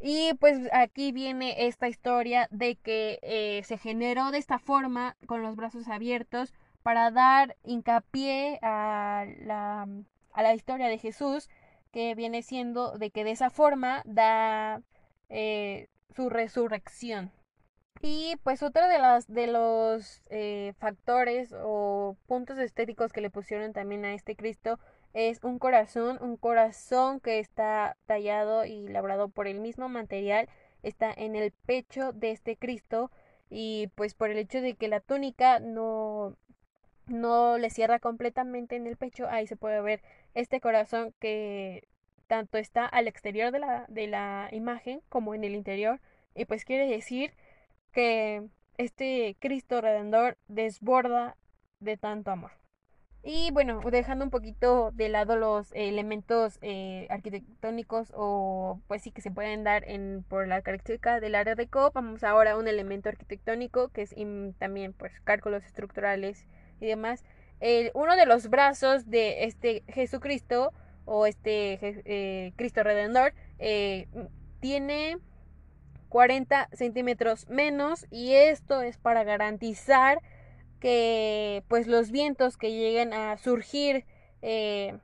Y 0.00 0.34
pues 0.34 0.58
aquí 0.72 1.12
viene 1.12 1.66
esta 1.66 1.88
historia 1.88 2.48
de 2.50 2.76
que 2.76 3.18
eh, 3.22 3.62
se 3.64 3.78
generó 3.78 4.30
de 4.32 4.38
esta 4.38 4.58
forma, 4.58 5.16
con 5.26 5.42
los 5.42 5.56
brazos 5.56 5.88
abiertos, 5.88 6.52
para 6.82 7.10
dar 7.10 7.56
hincapié 7.64 8.58
a 8.60 9.24
la, 9.38 9.88
a 10.32 10.42
la 10.42 10.54
historia 10.54 10.88
de 10.88 10.98
Jesús 10.98 11.48
que 11.94 12.16
viene 12.16 12.42
siendo 12.42 12.98
de 12.98 13.12
que 13.12 13.22
de 13.22 13.30
esa 13.30 13.50
forma 13.50 14.02
da 14.04 14.82
eh, 15.28 15.86
su 16.16 16.28
resurrección. 16.28 17.30
Y 18.02 18.34
pues 18.42 18.64
otro 18.64 18.88
de, 18.88 18.98
las, 18.98 19.32
de 19.32 19.46
los 19.46 20.20
eh, 20.28 20.74
factores 20.78 21.54
o 21.56 22.16
puntos 22.26 22.58
estéticos 22.58 23.12
que 23.12 23.20
le 23.20 23.30
pusieron 23.30 23.72
también 23.72 24.04
a 24.04 24.12
este 24.12 24.34
Cristo 24.34 24.80
es 25.12 25.38
un 25.44 25.60
corazón, 25.60 26.18
un 26.20 26.36
corazón 26.36 27.20
que 27.20 27.38
está 27.38 27.96
tallado 28.06 28.64
y 28.64 28.88
labrado 28.88 29.28
por 29.28 29.46
el 29.46 29.60
mismo 29.60 29.88
material, 29.88 30.48
está 30.82 31.12
en 31.16 31.36
el 31.36 31.52
pecho 31.52 32.10
de 32.12 32.32
este 32.32 32.56
Cristo 32.56 33.12
y 33.50 33.86
pues 33.94 34.14
por 34.14 34.30
el 34.30 34.38
hecho 34.38 34.60
de 34.60 34.74
que 34.74 34.88
la 34.88 34.98
túnica 34.98 35.60
no, 35.60 36.36
no 37.06 37.58
le 37.58 37.70
cierra 37.70 37.98
completamente 37.98 38.76
en 38.76 38.86
el 38.86 38.96
pecho, 38.96 39.28
ahí 39.28 39.46
se 39.46 39.56
puede 39.56 39.80
ver 39.80 40.02
este 40.34 40.60
corazón 40.60 41.14
que 41.20 41.88
tanto 42.26 42.58
está 42.58 42.86
al 42.86 43.08
exterior 43.08 43.52
de 43.52 43.58
la, 43.60 43.84
de 43.88 44.06
la 44.06 44.48
imagen 44.52 45.02
como 45.08 45.34
en 45.34 45.44
el 45.44 45.54
interior. 45.54 46.00
Y 46.34 46.46
pues 46.46 46.64
quiere 46.64 46.86
decir 46.88 47.32
que 47.92 48.48
este 48.78 49.36
Cristo 49.40 49.80
Redentor 49.80 50.38
desborda 50.48 51.36
de 51.80 51.96
tanto 51.96 52.30
amor. 52.30 52.52
Y 53.26 53.50
bueno, 53.52 53.80
dejando 53.90 54.24
un 54.24 54.30
poquito 54.30 54.90
de 54.92 55.08
lado 55.08 55.36
los 55.36 55.72
elementos 55.72 56.58
eh, 56.60 57.06
arquitectónicos 57.08 58.12
o 58.14 58.82
pues 58.86 59.00
sí 59.00 59.12
que 59.12 59.22
se 59.22 59.30
pueden 59.30 59.64
dar 59.64 59.88
en, 59.88 60.24
por 60.28 60.46
la 60.46 60.60
característica 60.60 61.20
del 61.20 61.34
área 61.34 61.54
de 61.54 61.66
COP, 61.68 61.94
vamos 61.94 62.22
ahora 62.22 62.52
a 62.52 62.58
un 62.58 62.68
elemento 62.68 63.08
arquitectónico 63.08 63.88
que 63.88 64.02
es 64.02 64.14
también 64.58 64.92
pues 64.92 65.18
cálculos 65.20 65.64
estructurales 65.64 66.46
y 66.80 66.86
demás. 66.86 67.24
El, 67.60 67.90
uno 67.94 68.16
de 68.16 68.26
los 68.26 68.48
brazos 68.48 69.08
de 69.10 69.44
este 69.44 69.84
Jesucristo 69.88 70.72
o 71.04 71.26
este 71.26 71.78
eh, 71.82 72.52
Cristo 72.56 72.82
Redentor 72.82 73.34
eh, 73.58 74.08
tiene 74.60 75.18
40 76.08 76.68
centímetros 76.72 77.48
menos 77.48 78.06
y 78.10 78.34
esto 78.34 78.82
es 78.82 78.98
para 78.98 79.24
garantizar 79.24 80.20
que 80.80 81.64
pues 81.68 81.86
los 81.86 82.10
vientos 82.10 82.56
que 82.56 82.72
lleguen 82.72 83.12
a 83.12 83.36
surgir 83.38 84.04
eh, 84.42 84.98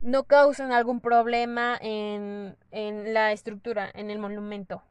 no 0.00 0.24
causen 0.24 0.72
algún 0.72 1.00
problema 1.00 1.78
en, 1.80 2.56
en 2.72 3.14
la 3.14 3.32
estructura, 3.32 3.90
en 3.94 4.10
el 4.10 4.18
monumento. 4.18 4.82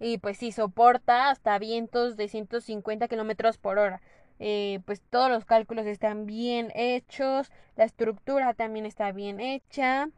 Y 0.00 0.18
pues 0.18 0.36
sí, 0.36 0.52
soporta 0.52 1.30
hasta 1.30 1.58
vientos 1.58 2.16
de 2.16 2.28
150 2.28 3.08
kilómetros 3.08 3.58
por 3.58 3.78
hora. 3.78 4.00
Eh, 4.38 4.80
pues 4.86 5.02
todos 5.10 5.30
los 5.30 5.44
cálculos 5.44 5.86
están 5.86 6.26
bien 6.26 6.70
hechos, 6.74 7.50
la 7.76 7.84
estructura 7.84 8.54
también 8.54 8.86
está 8.86 9.12
bien 9.12 9.40
hecha 9.40 10.10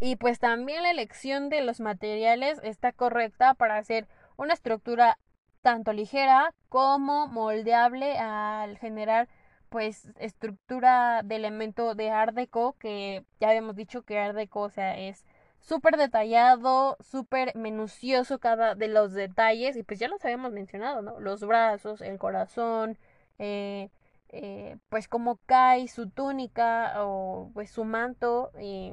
y 0.00 0.16
pues 0.16 0.38
también 0.38 0.82
la 0.82 0.90
elección 0.90 1.48
de 1.48 1.62
los 1.62 1.80
materiales 1.80 2.60
está 2.62 2.92
correcta 2.92 3.54
para 3.54 3.78
hacer 3.78 4.06
una 4.36 4.54
estructura 4.54 5.18
tanto 5.62 5.92
ligera 5.92 6.52
como 6.68 7.28
moldeable 7.28 8.18
al 8.18 8.76
generar 8.78 9.28
pues 9.70 10.12
estructura 10.18 11.22
de 11.24 11.36
elemento 11.36 11.94
de 11.94 12.10
Art 12.10 12.34
Deco 12.34 12.76
que 12.78 13.24
ya 13.40 13.48
habíamos 13.48 13.76
dicho 13.76 14.02
que 14.02 14.18
Art 14.18 14.36
Deco 14.36 14.60
o 14.60 14.70
sea 14.70 14.98
es 14.98 15.24
súper 15.64 15.96
detallado, 15.96 16.96
súper 17.00 17.56
minucioso 17.56 18.38
cada 18.38 18.74
de 18.74 18.88
los 18.88 19.12
detalles 19.14 19.76
y 19.76 19.82
pues 19.82 19.98
ya 19.98 20.08
los 20.08 20.22
habíamos 20.24 20.52
mencionado, 20.52 21.00
¿no? 21.02 21.18
Los 21.20 21.40
brazos, 21.40 22.02
el 22.02 22.18
corazón, 22.18 22.98
eh, 23.38 23.90
eh, 24.28 24.76
pues 24.88 25.08
cómo 25.08 25.38
cae 25.46 25.88
su 25.88 26.10
túnica 26.10 26.94
o 27.04 27.50
pues 27.54 27.70
su 27.70 27.84
manto 27.84 28.50
y, 28.60 28.92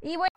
y 0.00 0.16
bueno. 0.16 0.30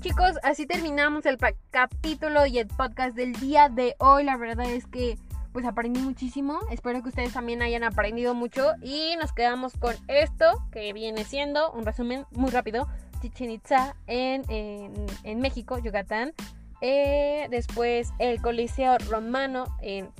Chicos, 0.00 0.38
así 0.42 0.64
terminamos 0.64 1.26
el 1.26 1.36
capítulo 1.70 2.46
y 2.46 2.58
el 2.58 2.68
podcast 2.68 3.14
del 3.14 3.34
día 3.34 3.68
de 3.68 3.96
hoy. 3.98 4.24
La 4.24 4.38
verdad 4.38 4.64
es 4.64 4.86
que 4.86 5.18
pues 5.52 5.66
aprendí 5.66 6.00
muchísimo. 6.00 6.58
Espero 6.70 7.02
que 7.02 7.10
ustedes 7.10 7.34
también 7.34 7.60
hayan 7.60 7.84
aprendido 7.84 8.34
mucho. 8.34 8.72
Y 8.80 9.14
nos 9.16 9.34
quedamos 9.34 9.74
con 9.76 9.94
esto, 10.08 10.46
que 10.72 10.94
viene 10.94 11.24
siendo 11.24 11.70
un 11.72 11.84
resumen 11.84 12.24
muy 12.30 12.50
rápido. 12.50 12.88
Chichen 13.20 13.50
Itza 13.50 13.96
en, 14.06 14.44
en, 14.48 15.40
México, 15.40 15.78
Yucatán. 15.78 16.32
Eh, 16.80 17.46
después 17.50 18.12
el 18.18 18.40
Coliseo 18.40 18.98
Romano 19.10 19.66
en, 19.82 20.10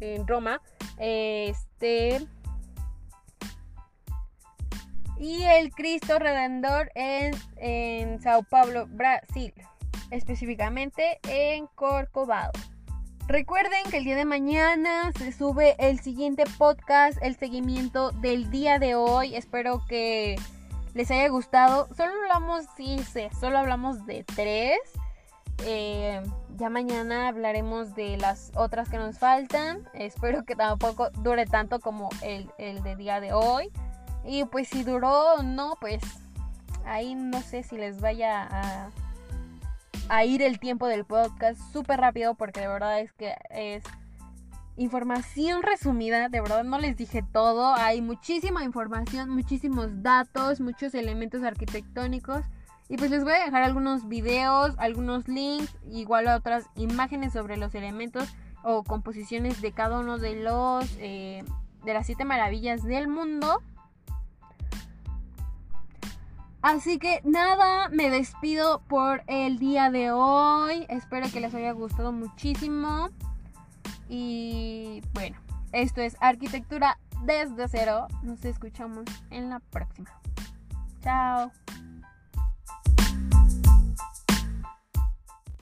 en 0.00 0.26
Roma. 0.26 0.60
Este. 0.98 2.26
Y 5.18 5.42
el 5.42 5.70
Cristo 5.72 6.18
Redentor 6.18 6.90
en, 6.94 7.34
en 7.56 8.20
Sao 8.22 8.42
Paulo, 8.42 8.86
Brasil. 8.88 9.52
Específicamente 10.10 11.20
en 11.28 11.66
Corcovado. 11.74 12.52
Recuerden 13.30 13.84
que 13.88 13.98
el 13.98 14.04
día 14.04 14.16
de 14.16 14.24
mañana 14.24 15.12
se 15.16 15.30
sube 15.30 15.76
el 15.78 16.00
siguiente 16.00 16.42
podcast, 16.58 17.16
el 17.22 17.36
seguimiento 17.36 18.10
del 18.10 18.50
día 18.50 18.80
de 18.80 18.96
hoy. 18.96 19.36
Espero 19.36 19.84
que 19.86 20.34
les 20.94 21.10
haya 21.10 21.28
gustado. 21.28 21.88
Solo 21.96 22.12
hablamos, 22.22 22.64
sí, 22.76 22.98
sí 22.98 23.28
solo 23.38 23.58
hablamos 23.58 24.06
de 24.06 24.24
tres. 24.24 24.78
Eh, 25.64 26.22
ya 26.56 26.70
mañana 26.70 27.28
hablaremos 27.28 27.94
de 27.94 28.16
las 28.16 28.52
otras 28.54 28.88
que 28.88 28.96
nos 28.96 29.18
faltan. 29.18 29.88
Espero 29.92 30.44
que 30.44 30.56
tampoco 30.56 31.10
dure 31.10 31.46
tanto 31.46 31.80
como 31.80 32.08
el, 32.22 32.50
el 32.58 32.82
de 32.82 32.96
día 32.96 33.20
de 33.20 33.32
hoy. 33.32 33.70
Y 34.24 34.44
pues 34.44 34.68
si 34.68 34.82
duró 34.82 35.34
o 35.34 35.42
no, 35.42 35.76
pues 35.80 36.02
ahí 36.84 37.14
no 37.14 37.40
sé 37.42 37.62
si 37.62 37.76
les 37.76 38.00
vaya 38.00 38.46
a 38.50 38.90
a 40.10 40.24
ir 40.24 40.42
el 40.42 40.58
tiempo 40.58 40.88
del 40.88 41.04
podcast 41.04 41.60
súper 41.72 42.00
rápido 42.00 42.34
porque 42.34 42.60
de 42.60 42.66
verdad 42.66 43.00
es 43.00 43.12
que 43.12 43.36
es 43.48 43.84
información 44.76 45.62
resumida, 45.62 46.28
de 46.28 46.40
verdad 46.40 46.64
no 46.64 46.78
les 46.78 46.96
dije 46.96 47.22
todo, 47.32 47.74
hay 47.74 48.00
muchísima 48.00 48.64
información, 48.64 49.30
muchísimos 49.30 50.02
datos, 50.02 50.60
muchos 50.60 50.94
elementos 50.94 51.42
arquitectónicos 51.42 52.44
y 52.88 52.96
pues 52.96 53.10
les 53.10 53.22
voy 53.22 53.34
a 53.34 53.44
dejar 53.44 53.62
algunos 53.62 54.08
videos, 54.08 54.74
algunos 54.78 55.28
links, 55.28 55.76
igual 55.90 56.28
a 56.28 56.36
otras 56.36 56.66
imágenes 56.74 57.32
sobre 57.32 57.56
los 57.56 57.74
elementos 57.74 58.28
o 58.62 58.82
composiciones 58.82 59.60
de 59.60 59.72
cada 59.72 60.00
uno 60.00 60.18
de 60.18 60.42
los 60.42 60.84
eh, 60.98 61.44
de 61.84 61.94
las 61.94 62.06
siete 62.06 62.24
maravillas 62.24 62.82
del 62.82 63.08
mundo 63.08 63.62
Así 66.62 66.98
que 66.98 67.22
nada, 67.24 67.88
me 67.88 68.10
despido 68.10 68.82
por 68.86 69.22
el 69.26 69.58
día 69.58 69.90
de 69.90 70.10
hoy. 70.12 70.84
Espero 70.90 71.26
que 71.32 71.40
les 71.40 71.54
haya 71.54 71.72
gustado 71.72 72.12
muchísimo. 72.12 73.08
Y 74.08 75.02
bueno, 75.12 75.36
esto 75.72 76.00
es 76.00 76.16
arquitectura 76.20 76.98
desde 77.24 77.68
cero. 77.68 78.08
Nos 78.22 78.44
escuchamos 78.44 79.04
en 79.30 79.50
la 79.50 79.60
próxima. 79.60 80.10
Chao. 81.02 81.52